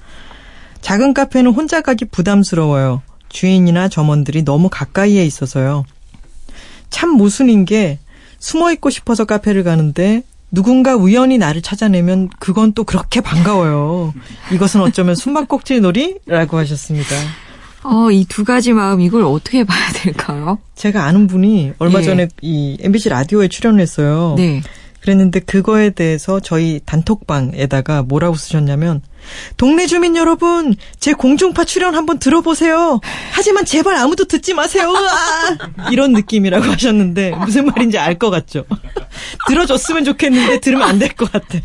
작은 0.82 1.14
카페는 1.14 1.52
혼자 1.52 1.80
가기 1.80 2.06
부담스러워요. 2.06 3.00
주인이나 3.30 3.88
점원들이 3.88 4.44
너무 4.44 4.68
가까이에 4.68 5.24
있어서요. 5.24 5.84
참 6.90 7.10
모순인 7.10 7.64
게 7.64 7.98
숨어 8.38 8.72
있고 8.72 8.90
싶어서 8.90 9.24
카페를 9.24 9.64
가는데 9.64 10.22
누군가 10.52 10.94
우연히 10.94 11.38
나를 11.38 11.62
찾아내면 11.62 12.28
그건 12.38 12.72
또 12.74 12.84
그렇게 12.84 13.20
반가워요. 13.20 14.12
이것은 14.52 14.82
어쩌면 14.82 15.14
숨막꼭질 15.16 15.80
놀이라고 15.80 16.58
하셨습니다. 16.58 17.08
어, 17.84 18.10
이 18.12 18.24
두 18.28 18.44
가지 18.44 18.72
마음 18.72 19.00
이걸 19.00 19.24
어떻게 19.24 19.64
봐야 19.64 19.90
될까요? 19.94 20.58
제가 20.76 21.04
아는 21.04 21.26
분이 21.26 21.72
얼마 21.78 21.98
예. 21.98 22.02
전에 22.04 22.28
이 22.42 22.76
MBC 22.80 23.08
라디오에 23.08 23.48
출연했어요. 23.48 24.34
네. 24.36 24.62
그랬는데 25.02 25.40
그거에 25.40 25.90
대해서 25.90 26.38
저희 26.40 26.80
단톡방에다가 26.86 28.02
뭐라고 28.04 28.36
쓰셨냐면 28.36 29.02
동네 29.56 29.86
주민 29.86 30.16
여러분 30.16 30.74
제 31.00 31.12
공중파 31.12 31.64
출연 31.64 31.94
한번 31.94 32.18
들어보세요. 32.18 33.00
하지만 33.32 33.64
제발 33.64 33.96
아무도 33.96 34.24
듣지 34.26 34.54
마세요. 34.54 34.92
아! 34.96 35.90
이런 35.90 36.12
느낌이라고 36.12 36.64
하셨는데 36.66 37.32
무슨 37.36 37.66
말인지 37.66 37.98
알 37.98 38.18
것 38.18 38.30
같죠. 38.30 38.64
들어줬으면 39.48 40.04
좋겠는데 40.04 40.60
들으면 40.60 40.88
안 40.88 40.98
될 40.98 41.14
것 41.16 41.30
같아. 41.32 41.58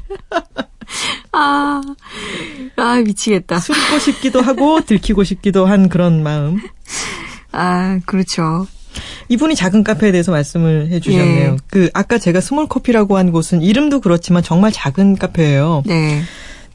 아, 1.32 1.82
아 2.76 2.95
미치겠다. 3.06 3.60
숨고 3.60 4.00
싶기도 4.00 4.41
하고 4.41 4.82
들키고 4.82 5.23
싶기도 5.23 5.65
한 5.65 5.89
그런 5.89 6.23
마음. 6.23 6.60
아 7.52 8.00
그렇죠. 8.06 8.65
이분이 9.29 9.55
작은 9.55 9.83
카페에 9.83 10.12
대해서 10.12 10.31
말씀을 10.31 10.89
해주셨네요. 10.89 11.51
예. 11.53 11.57
그 11.69 11.89
아까 11.93 12.17
제가 12.17 12.41
스몰 12.41 12.67
커피라고 12.67 13.17
한 13.17 13.31
곳은 13.31 13.62
이름도 13.62 14.01
그렇지만 14.01 14.43
정말 14.43 14.71
작은 14.71 15.15
카페예요. 15.17 15.83
네. 15.86 16.21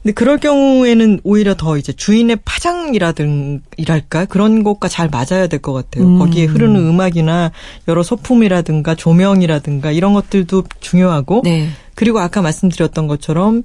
근데 0.01 0.13
그럴 0.13 0.37
경우에는 0.37 1.21
오히려 1.23 1.55
더 1.55 1.77
이제 1.77 1.93
주인의 1.93 2.39
파장이라든이랄까 2.43 4.25
그런 4.25 4.63
것과 4.63 4.89
잘 4.89 5.09
맞아야 5.09 5.47
될 5.47 5.59
것 5.61 5.71
같아요. 5.73 6.05
음. 6.05 6.19
거기에 6.19 6.45
흐르는 6.45 6.75
음악이나 6.75 7.51
여러 7.87 8.03
소품이라든가 8.03 8.95
조명이라든가 8.95 9.91
이런 9.91 10.13
것들도 10.13 10.63
중요하고 10.81 11.41
네. 11.45 11.69
그리고 11.95 12.19
아까 12.19 12.41
말씀드렸던 12.41 13.07
것처럼 13.07 13.63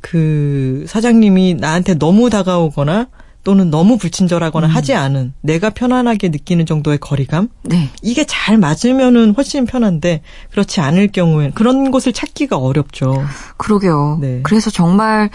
그 0.00 0.84
사장님이 0.88 1.54
나한테 1.54 1.94
너무 1.98 2.30
다가오거나 2.30 3.08
또는 3.44 3.70
너무 3.70 3.98
불친절하거나 3.98 4.66
음. 4.66 4.70
하지 4.70 4.94
않은 4.94 5.34
내가 5.42 5.70
편안하게 5.70 6.30
느끼는 6.30 6.66
정도의 6.66 6.98
거리감. 6.98 7.48
네. 7.62 7.90
이게 8.02 8.24
잘 8.24 8.56
맞으면은 8.56 9.34
훨씬 9.36 9.66
편한데 9.66 10.22
그렇지 10.50 10.80
않을 10.80 11.08
경우엔 11.08 11.52
그런 11.52 11.90
곳을 11.90 12.12
찾기가 12.12 12.56
어렵죠. 12.56 13.24
그러게요. 13.58 14.18
네. 14.20 14.40
그래서 14.42 14.70
정말 14.70 15.30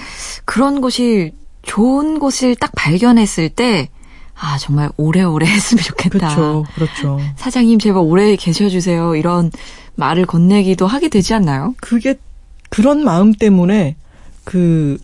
그런 0.46 0.82
곳이 0.82 1.34
좋은 1.62 2.20
곳을 2.20 2.56
딱 2.56 2.72
발견했을 2.76 3.50
때 3.50 3.90
아, 4.36 4.58
정말 4.58 4.90
오래오래 4.98 5.46
했으면 5.48 5.84
좋겠다. 5.84 6.18
그렇죠. 6.36 6.66
그렇죠. 6.74 7.20
사장님 7.36 7.80
제발 7.80 8.02
오래 8.02 8.36
계셔 8.36 8.70
주세요. 8.70 9.16
이런 9.16 9.52
말을 9.96 10.26
건네기도 10.26 10.88
하게 10.88 11.10
되지 11.10 11.34
않나요? 11.36 11.76
그게 11.80 12.16
그런 12.70 13.04
마음 13.04 13.34
때문에 13.34 13.98
그 14.46 14.98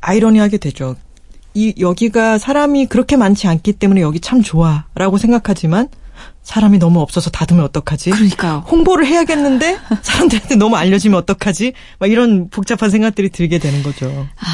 아이러니하게 0.00 0.58
되죠. 0.58 0.96
이 1.54 1.74
여기가 1.78 2.38
사람이 2.38 2.86
그렇게 2.86 3.16
많지 3.16 3.48
않기 3.48 3.74
때문에 3.74 4.00
여기 4.00 4.20
참 4.20 4.42
좋아라고 4.42 5.18
생각하지만 5.18 5.88
사람이 6.42 6.78
너무 6.78 7.00
없어서 7.00 7.30
닫으면 7.30 7.64
어떡하지? 7.64 8.10
그러니까요. 8.10 8.64
홍보를 8.70 9.06
해야겠는데 9.06 9.78
사람들한테 10.02 10.56
너무 10.56 10.76
알려지면 10.76 11.18
어떡하지? 11.18 11.72
막 11.98 12.10
이런 12.10 12.48
복잡한 12.50 12.90
생각들이 12.90 13.30
들게 13.30 13.58
되는 13.58 13.82
거죠. 13.82 14.26
아, 14.38 14.46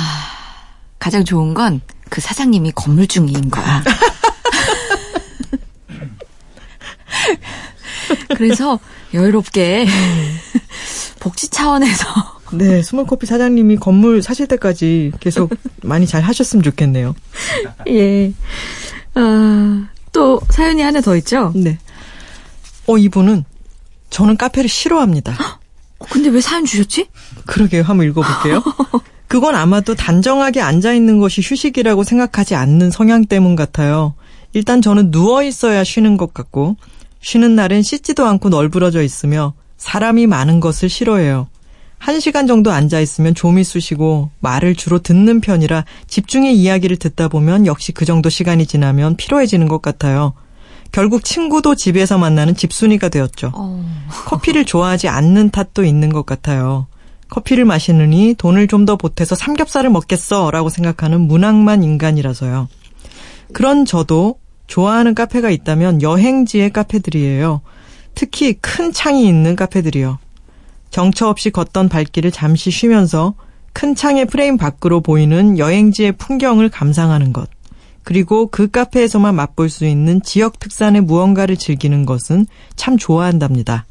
가장 0.99 1.25
좋은 1.25 1.55
건 1.55 1.81
그 2.09 2.21
사장님이 2.21 2.73
건물 2.73 3.07
중인 3.07 3.51
거야. 3.51 3.83
그래서 8.37 8.79
여유롭게 9.13 9.87
복지 11.19 11.49
차원에서 11.49 12.36
네, 12.59 12.83
스몰커피 12.83 13.27
사장님이 13.27 13.77
건물 13.77 14.23
사실 14.23 14.47
때까지 14.47 15.13
계속 15.21 15.51
많이 15.83 16.07
잘 16.07 16.23
하셨으면 16.23 16.63
좋겠네요. 16.63 17.15
예. 17.89 18.33
아, 19.15 19.89
또 20.13 20.41
사연이 20.51 20.83
하나 20.83 21.01
더 21.01 21.17
있죠? 21.17 21.53
네. 21.55 21.79
어, 22.87 22.99
이분은 22.99 23.45
저는 24.11 24.37
카페를 24.37 24.69
싫어합니다. 24.69 25.33
어, 25.99 26.05
근데 26.11 26.29
왜 26.29 26.41
사연 26.41 26.65
주셨지? 26.65 27.09
그러게요. 27.47 27.83
한번 27.83 28.07
읽어볼게요. 28.09 28.63
그건 29.29 29.55
아마도 29.55 29.95
단정하게 29.95 30.61
앉아있는 30.61 31.19
것이 31.19 31.41
휴식이라고 31.43 32.05
생각하지 32.05 32.55
않는 32.55 32.91
성향 32.91 33.25
때문 33.25 33.57
같아요. 33.57 34.15
일단 34.53 34.81
저는 34.81 35.11
누워있어야 35.11 35.83
쉬는 35.85 36.17
것 36.17 36.33
같고, 36.33 36.77
쉬는 37.21 37.57
날엔 37.57 37.83
씻지도 37.83 38.25
않고 38.25 38.51
널브러져 38.51 39.03
있으며, 39.03 39.55
사람이 39.77 40.27
많은 40.27 40.61
것을 40.61 40.89
싫어해요. 40.89 41.49
한 42.07 42.21
시간 42.21 42.47
정도 42.47 42.71
앉아 42.71 43.01
있으면 43.01 43.35
좀이 43.35 43.65
쑤시고 43.65 44.31
말을 44.39 44.77
주로 44.77 45.01
듣는 45.01 45.41
편이라 45.41 45.85
집중의 46.07 46.57
이야기를 46.57 46.99
듣다 46.99 47.27
보면 47.27 47.67
역시 47.67 47.91
그 47.91 48.05
정도 48.05 48.29
시간이 48.29 48.65
지나면 48.67 49.17
피로해지는 49.17 49.67
것 49.67 49.83
같아요. 49.83 50.33
결국 50.93 51.25
친구도 51.25 51.75
집에서 51.75 52.17
만나는 52.17 52.55
집순이가 52.55 53.09
되었죠. 53.09 53.51
어. 53.57 53.85
커피를 54.27 54.65
좋아하지 54.65 55.09
않는 55.09 55.51
탓도 55.51 55.83
있는 55.83 56.11
것 56.11 56.25
같아요. 56.25 56.87
커피를 57.29 57.65
마시느니 57.65 58.37
돈을 58.39 58.69
좀 58.69 58.87
더 58.87 58.95
보태서 58.95 59.35
삼겹살을 59.35 59.91
먹겠어 59.91 60.53
라고 60.53 60.69
생각하는 60.69 61.23
문학만 61.23 61.83
인간이라서요. 61.83 62.69
그런 63.53 63.85
저도 63.85 64.39
좋아하는 64.69 65.17
카페가 65.17 65.51
있다면 65.51 66.03
여행지의 66.03 66.71
카페들이에요. 66.71 67.63
특히 68.15 68.53
큰 68.53 68.93
창이 68.93 69.27
있는 69.27 69.57
카페들이요. 69.57 70.21
정처 70.91 71.29
없이 71.29 71.51
걷던 71.51 71.89
발길을 71.89 72.31
잠시 72.31 72.71
쉬면서 72.71 73.35
큰 73.73 73.95
창의 73.95 74.25
프레임 74.25 74.57
밖으로 74.57 75.01
보이는 75.01 75.59
여행지의 75.59 76.13
풍경을 76.13 76.71
감상하는 76.71 77.33
것. 77.33 77.49
그리고 78.05 78.47
그 78.47 78.71
카페에서만 78.71 79.35
맛볼 79.35 79.69
수 79.69 79.85
있는 79.85 80.23
지역 80.23 80.59
특산의 80.61 81.03
무언가를 81.03 81.57
즐기는 81.57 82.07
것은 82.07 82.47
참 82.77 82.97
좋아한답니다. 82.97 83.85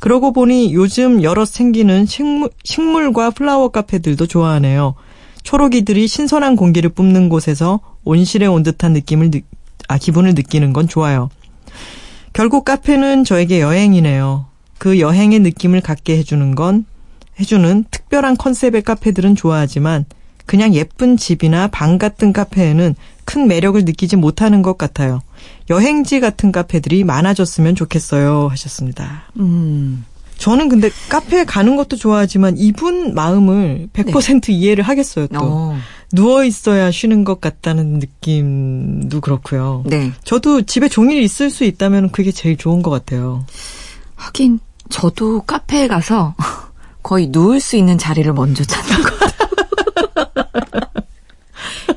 그러고 0.00 0.32
보니 0.32 0.74
요즘 0.74 1.22
여러 1.22 1.44
생기는 1.44 2.06
식물, 2.06 2.50
식물과 2.64 3.30
플라워 3.30 3.70
카페들도 3.70 4.26
좋아하네요. 4.26 4.94
초록이들이 5.42 6.06
신선한 6.06 6.56
공기를 6.56 6.90
뿜는 6.90 7.28
곳에서 7.28 7.80
온실에 8.04 8.46
온 8.46 8.62
듯한 8.62 8.92
느낌을, 8.92 9.30
아, 9.88 9.98
기분을 9.98 10.34
느끼는 10.34 10.72
건 10.72 10.88
좋아요. 10.88 11.30
결국 12.32 12.64
카페는 12.64 13.24
저에게 13.24 13.60
여행이네요. 13.60 14.47
그 14.78 15.00
여행의 15.00 15.40
느낌을 15.40 15.80
갖게 15.80 16.16
해주는 16.18 16.54
건 16.54 16.84
해주는 17.40 17.84
특별한 17.90 18.36
컨셉의 18.36 18.82
카페들은 18.82 19.36
좋아하지만 19.36 20.04
그냥 20.46 20.74
예쁜 20.74 21.16
집이나 21.16 21.68
방 21.68 21.98
같은 21.98 22.32
카페에는 22.32 22.94
큰 23.24 23.46
매력을 23.46 23.84
느끼지 23.84 24.16
못하는 24.16 24.62
것 24.62 24.78
같아요. 24.78 25.20
여행지 25.68 26.20
같은 26.20 26.52
카페들이 26.52 27.04
많아졌으면 27.04 27.74
좋겠어요. 27.74 28.48
하셨습니다. 28.48 29.24
음. 29.38 30.06
저는 30.38 30.68
근데 30.68 30.88
카페에 31.10 31.44
가는 31.44 31.76
것도 31.76 31.96
좋아하지만 31.96 32.56
이분 32.56 33.12
마음을 33.12 33.88
100% 33.92 34.46
네. 34.46 34.52
이해를 34.52 34.84
하겠어요, 34.84 35.26
또. 35.26 35.40
어. 35.42 35.76
누워 36.12 36.44
있어야 36.44 36.90
쉬는 36.90 37.24
것 37.24 37.40
같다는 37.40 37.98
느낌도 37.98 39.20
그렇고요. 39.20 39.82
네. 39.84 40.12
저도 40.24 40.62
집에 40.62 40.88
종일 40.88 41.22
있을 41.22 41.50
수 41.50 41.64
있다면 41.64 42.10
그게 42.10 42.32
제일 42.32 42.56
좋은 42.56 42.80
것 42.82 42.90
같아요. 42.90 43.44
하긴 44.14 44.60
저도 44.88 45.42
카페에 45.42 45.88
가서 45.88 46.34
거의 47.02 47.28
누울 47.28 47.60
수 47.60 47.76
있는 47.76 47.98
자리를 47.98 48.32
먼저 48.32 48.64
찾는 48.64 49.02
것 49.02 49.18
같아요. 49.18 49.48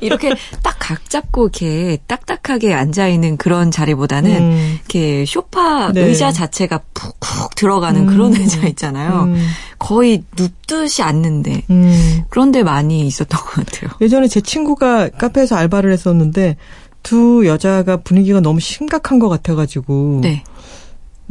이렇게 0.00 0.34
딱 0.62 0.72
각 0.82 1.08
잡고 1.08 1.44
이렇게 1.44 1.98
딱딱하게 2.08 2.74
앉아 2.74 3.06
있는 3.06 3.36
그런 3.36 3.70
자리보다는 3.70 4.30
음. 4.30 4.78
이렇게 4.80 5.24
쇼파 5.24 5.92
네. 5.92 6.02
의자 6.02 6.32
자체가 6.32 6.80
푹푹 6.92 7.54
들어가는 7.54 8.00
음. 8.02 8.06
그런 8.06 8.34
의자 8.34 8.66
있잖아요. 8.66 9.22
음. 9.28 9.46
거의 9.78 10.24
눕듯이 10.36 11.02
앉는데 11.02 11.62
음. 11.70 12.22
그런데 12.28 12.64
많이 12.64 13.06
있었던 13.06 13.40
것 13.40 13.50
같아요. 13.64 13.90
예전에 14.00 14.26
제 14.26 14.40
친구가 14.40 15.10
카페에서 15.10 15.54
알바를 15.54 15.92
했었는데 15.92 16.56
두 17.04 17.46
여자가 17.46 17.98
분위기가 17.98 18.40
너무 18.40 18.58
심각한 18.58 19.20
것 19.20 19.28
같아가지고 19.28 20.18
네. 20.22 20.42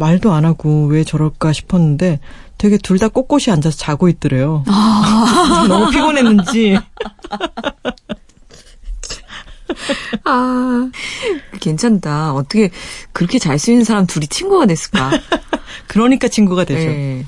말도 0.02 0.34
안 0.34 0.46
하고 0.46 0.88
왜 0.88 1.04
저럴까 1.04 1.54
싶었는데 1.54 2.20
되게 2.58 2.78
둘 2.78 2.98
다 2.98 3.08
꼿꼿이 3.08 3.52
앉아서 3.52 3.78
자고 3.78 4.10
있더래요. 4.10 4.64
아. 4.68 5.66
너무 5.70 5.90
피곤했는지. 5.92 6.78
아, 10.26 10.90
괜찮다. 11.60 12.34
어떻게 12.34 12.70
그렇게 13.14 13.40
잘 13.40 13.58
쓰는 13.58 13.84
사람 13.84 14.06
둘이 14.06 14.28
친구가 14.28 14.66
됐을까? 14.66 15.12
그러니까 15.88 16.28
친구가 16.28 16.66
되죠. 16.66 16.90
네. 16.90 17.26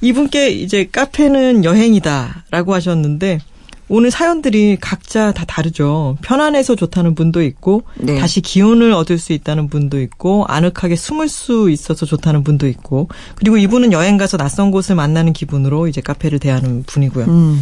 이분께 0.00 0.50
이제 0.50 0.88
카페는 0.90 1.64
여행이다라고 1.64 2.74
하셨는데 2.74 3.38
오늘 3.88 4.10
사연들이 4.10 4.78
각자 4.80 5.32
다 5.32 5.44
다르죠. 5.44 6.16
편안해서 6.22 6.76
좋다는 6.76 7.14
분도 7.14 7.42
있고 7.42 7.82
네. 7.96 8.18
다시 8.18 8.40
기운을 8.40 8.92
얻을 8.92 9.18
수 9.18 9.32
있다는 9.32 9.68
분도 9.68 10.00
있고 10.00 10.44
아늑하게 10.48 10.96
숨을 10.96 11.28
수 11.28 11.70
있어서 11.70 12.06
좋다는 12.06 12.42
분도 12.42 12.68
있고 12.68 13.08
그리고 13.34 13.58
이분은 13.58 13.92
여행 13.92 14.16
가서 14.16 14.36
낯선 14.36 14.70
곳을 14.70 14.94
만나는 14.94 15.32
기분으로 15.32 15.88
이제 15.88 16.00
카페를 16.00 16.38
대하는 16.38 16.84
분이고요. 16.84 17.26
음. 17.26 17.60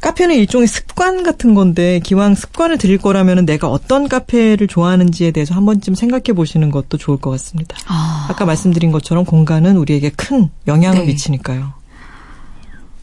카페는 0.00 0.36
일종의 0.36 0.68
습관 0.68 1.22
같은 1.22 1.54
건데 1.54 2.00
기왕 2.02 2.34
습관을 2.34 2.78
들일 2.78 2.98
거라면 2.98 3.44
내가 3.44 3.68
어떤 3.68 4.08
카페를 4.08 4.68
좋아하는지에 4.68 5.32
대해서 5.32 5.54
한 5.54 5.66
번쯤 5.66 5.94
생각해 5.94 6.34
보시는 6.34 6.70
것도 6.70 6.96
좋을 6.96 7.18
것 7.18 7.30
같습니다. 7.30 7.76
아. 7.88 8.32
까 8.36 8.44
말씀드린 8.44 8.92
것처럼 8.92 9.24
공간은 9.24 9.76
우리에게 9.76 10.10
큰 10.10 10.50
영향을 10.66 11.00
네. 11.00 11.06
미치니까요. 11.06 11.72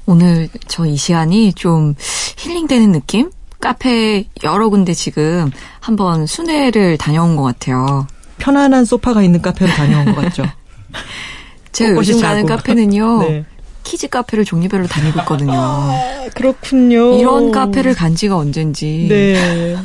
오늘 0.06 0.50
저 0.68 0.86
이 0.86 0.98
시간이 0.98 1.54
좀 1.54 1.96
힐링되는 2.38 2.92
느낌? 2.92 3.32
카페 3.60 4.26
여러 4.44 4.70
군데 4.70 4.94
지금 4.94 5.50
한번 5.80 6.26
순회를 6.26 6.98
다녀온 6.98 7.36
것 7.38 7.44
같아요. 7.44 8.06
편안한 8.38 8.84
소파가 8.84 9.24
있는 9.24 9.42
카페로 9.42 9.72
다녀온 9.72 10.06
것 10.14 10.16
같죠? 10.16 10.44
제가 11.72 11.96
요즘 11.96 12.20
가는 12.22 12.46
카페는요. 12.46 13.20
네. 13.28 13.46
키즈 13.84 14.08
카페를 14.08 14.46
종류별로 14.46 14.88
다니고 14.88 15.20
있거든요. 15.22 15.52
아, 15.54 16.26
그렇군요. 16.36 17.18
이런 17.18 17.52
카페를 17.52 17.94
간 17.96 18.16
지가 18.16 18.38
언젠지. 18.38 19.08
네. 19.10 19.76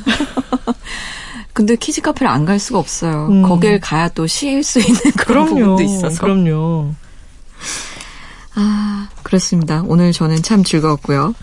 근데 1.52 1.74
키즈 1.76 2.00
카페를 2.00 2.28
안 2.30 2.44
갈 2.44 2.58
수가 2.60 2.78
없어요. 2.78 3.26
음. 3.30 3.42
거길 3.42 3.80
가야 3.80 4.08
또 4.10 4.26
쉴 4.28 4.62
수 4.62 4.78
있는 4.80 4.94
그런 5.16 5.46
그럼요. 5.46 5.76
부분도 5.76 5.82
있어서. 5.82 6.20
그럼요. 6.20 6.92
아, 8.60 9.08
그렇습니다. 9.22 9.84
오늘 9.86 10.12
저는 10.12 10.42
참 10.42 10.64
즐거웠고요. 10.64 11.34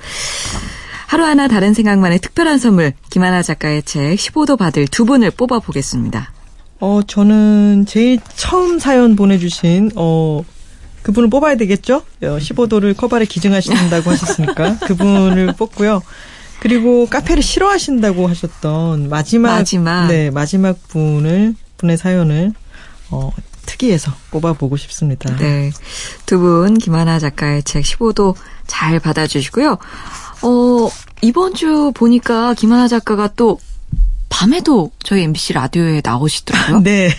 하루하나 1.08 1.48
다른 1.48 1.74
생각만의 1.74 2.20
특별한 2.20 2.58
선물, 2.58 2.92
김하나 3.10 3.42
작가의 3.42 3.84
책 3.84 4.16
15도 4.18 4.58
받을 4.58 4.86
두 4.88 5.06
분을 5.06 5.32
뽑아보겠습니다. 5.32 6.34
어, 6.82 7.00
저는 7.08 7.86
제일 7.88 8.20
처음 8.36 8.80
사연 8.80 9.16
보내주신, 9.16 9.92
어, 9.96 10.44
그분을 11.04 11.30
뽑아야 11.30 11.56
되겠죠? 11.56 12.02
15도를 12.22 12.98
커발에 12.98 13.26
기증하신다고 13.26 14.12
하셨으니까 14.12 14.80
그분을 14.86 15.54
뽑고요. 15.54 16.02
그리고 16.60 17.06
카페를 17.06 17.44
싫어하신다고 17.44 18.28
하셨던 18.28 19.08
마지막, 19.08 19.52
마지막. 19.52 20.08
네 20.08 20.32
마지막 20.32 20.76
분을 20.88 21.54
분의 21.78 21.98
사연을 21.98 22.54
어, 23.12 23.32
특이해서 23.66 24.12
꼽아보고 24.30 24.78
싶습니다. 24.78 25.36
네. 25.38 25.72
두 26.26 26.40
분, 26.40 26.78
김하나 26.78 27.20
작가의 27.20 27.64
책 27.64 27.84
15도 27.84 28.36
잘 28.68 29.00
받아주시고요. 29.00 29.78
어, 30.42 30.90
이번 31.22 31.54
주 31.54 31.92
보니까 31.94 32.54
김하나 32.54 32.88
작가가 32.88 33.28
또 33.36 33.60
밤에도 34.30 34.92
저희 35.04 35.24
MBC 35.24 35.54
라디오에 35.54 36.02
나오시더라고요. 36.04 36.80
네. 36.84 37.10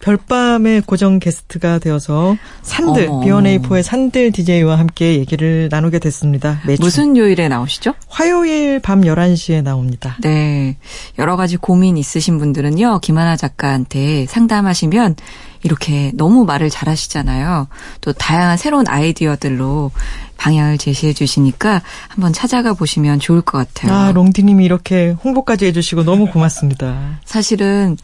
별밤의 0.00 0.82
고정 0.82 1.18
게스트가 1.18 1.78
되어서 1.78 2.36
산들, 2.62 3.08
어머. 3.08 3.20
B1A4의 3.20 3.82
산들 3.82 4.32
DJ와 4.32 4.78
함께 4.78 5.18
얘기를 5.18 5.68
나누게 5.70 5.98
됐습니다. 5.98 6.60
매주. 6.66 6.82
무슨 6.82 7.16
요일에 7.16 7.48
나오시죠? 7.48 7.94
화요일 8.08 8.80
밤 8.80 9.02
11시에 9.02 9.62
나옵니다. 9.62 10.16
네. 10.22 10.76
여러 11.18 11.36
가지 11.36 11.56
고민 11.56 11.96
있으신 11.96 12.38
분들은요, 12.38 13.00
김하나 13.00 13.36
작가한테 13.36 14.26
상담하시면 14.26 15.16
이렇게 15.62 16.10
너무 16.14 16.44
말을 16.44 16.70
잘하시잖아요. 16.70 17.68
또 18.00 18.12
다양한 18.12 18.56
새로운 18.56 18.86
아이디어들로 18.88 19.90
방향을 20.36 20.78
제시해 20.78 21.12
주시니까 21.12 21.82
한번 22.08 22.32
찾아가 22.32 22.74
보시면 22.74 23.20
좋을 23.20 23.42
것 23.42 23.58
같아요. 23.58 23.94
아, 23.94 24.12
롱디님이 24.12 24.64
이렇게 24.64 25.14
홍보까지 25.24 25.66
해주시고 25.66 26.02
너무 26.02 26.26
고맙습니다. 26.26 27.20
사실은 27.24 27.96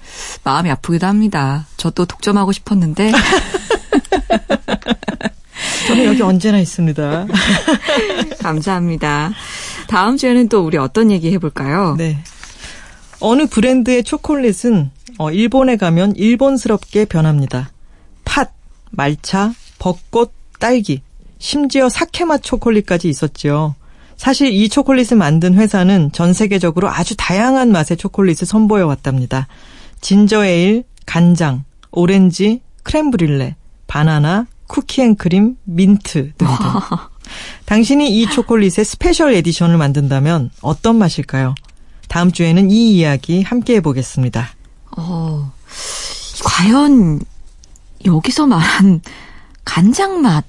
마음이 0.44 0.70
아프기도 0.70 1.06
합니다. 1.06 1.66
저도 1.76 2.04
독점하고 2.04 2.52
싶었는데 2.52 3.10
저는 5.88 6.04
여기 6.04 6.22
언제나 6.22 6.58
있습니다. 6.58 7.26
감사합니다. 8.40 9.32
다음 9.88 10.16
주에는 10.16 10.48
또 10.48 10.64
우리 10.64 10.76
어떤 10.76 11.10
얘기 11.10 11.32
해볼까요? 11.32 11.96
네. 11.96 12.18
어느 13.20 13.46
브랜드의 13.46 14.04
초콜릿은 14.04 14.90
어, 15.18 15.30
일본에 15.32 15.76
가면 15.76 16.14
일본스럽게 16.16 17.04
변합니다. 17.04 17.70
팥, 18.24 18.52
말차, 18.90 19.52
벚꽃, 19.78 20.32
딸기, 20.58 21.02
심지어 21.38 21.88
사케맛 21.88 22.42
초콜릿까지 22.42 23.08
있었지요. 23.08 23.74
사실 24.16 24.52
이 24.52 24.68
초콜릿을 24.68 25.16
만든 25.16 25.54
회사는 25.54 26.10
전 26.12 26.32
세계적으로 26.32 26.88
아주 26.88 27.14
다양한 27.16 27.70
맛의 27.70 27.96
초콜릿을 27.96 28.46
선보여 28.46 28.86
왔답니다. 28.86 29.46
진저에일, 30.00 30.84
간장, 31.06 31.64
오렌지, 31.90 32.60
크렘브륄레, 32.82 33.56
바나나, 33.86 34.46
쿠키앤크림, 34.66 35.56
민트 35.64 36.32
등등. 36.36 36.46
당신이 37.66 38.20
이 38.20 38.28
초콜릿의 38.30 38.84
special 38.84 39.34
edition을 39.34 39.76
만든다면 39.78 40.50
어떤 40.62 40.96
맛일까요? 40.96 41.54
다음 42.08 42.32
주에는 42.32 42.70
이 42.70 42.96
이야기 42.96 43.42
함께 43.42 43.76
해보겠습니다. 43.76 44.57
어, 44.98 45.52
과연 46.44 47.20
여기서 48.04 48.46
말한 48.46 49.00
간장 49.64 50.20
맛 50.22 50.44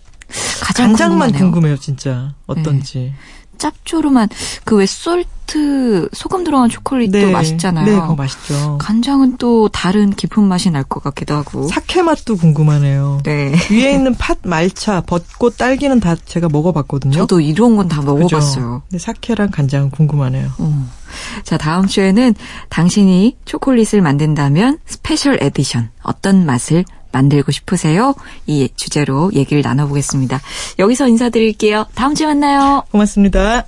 가장 0.61 0.87
간장만 0.87 1.31
궁금하네요. 1.31 1.39
궁금해요, 1.51 1.77
진짜. 1.77 2.33
어떤지. 2.45 3.13
짭조름한 3.59 4.29
그 4.65 4.75
왜 4.79 4.85
솔트 4.85 6.09
소금 6.13 6.43
들어간 6.43 6.69
초콜릿도 6.69 7.31
맛있잖아요. 7.31 7.85
네, 7.85 7.91
그거 7.99 8.15
맛있죠. 8.15 8.77
간장은 8.77 9.37
또 9.37 9.67
다른 9.69 10.11
깊은 10.11 10.43
맛이 10.43 10.69
날 10.71 10.83
것 10.83 11.03
같기도 11.03 11.35
하고. 11.35 11.67
사케 11.67 12.01
맛도 12.01 12.35
궁금하네요. 12.37 13.21
네. 13.23 13.53
위에 13.71 13.93
있는 13.93 14.15
팥, 14.15 14.37
말차, 14.43 15.01
벚꽃, 15.01 15.57
딸기는 15.57 15.99
다 15.99 16.15
제가 16.25 16.49
먹어봤거든요. 16.49 17.13
저도 17.13 17.39
이런 17.41 17.75
건 17.75 17.87
다 17.89 18.01
먹어봤어요. 18.01 18.83
근데 18.89 18.99
사케랑 18.99 19.49
간장은 19.51 19.89
궁금하네요. 19.91 20.49
어. 20.59 20.89
자, 21.43 21.57
다음 21.57 21.87
주에는 21.87 22.35
당신이 22.69 23.37
초콜릿을 23.45 24.01
만든다면 24.01 24.77
special 24.85 25.39
edition 25.41 25.89
어떤 26.03 26.45
맛을 26.45 26.85
만들고 27.11 27.51
싶으세요? 27.51 28.13
이 28.47 28.69
주제로 28.75 29.31
얘기를 29.33 29.61
나눠보겠습니다. 29.61 30.41
여기서 30.79 31.07
인사드릴게요. 31.07 31.85
다음 31.95 32.15
주에 32.15 32.27
만나요. 32.27 32.83
고맙습니다. 32.91 33.65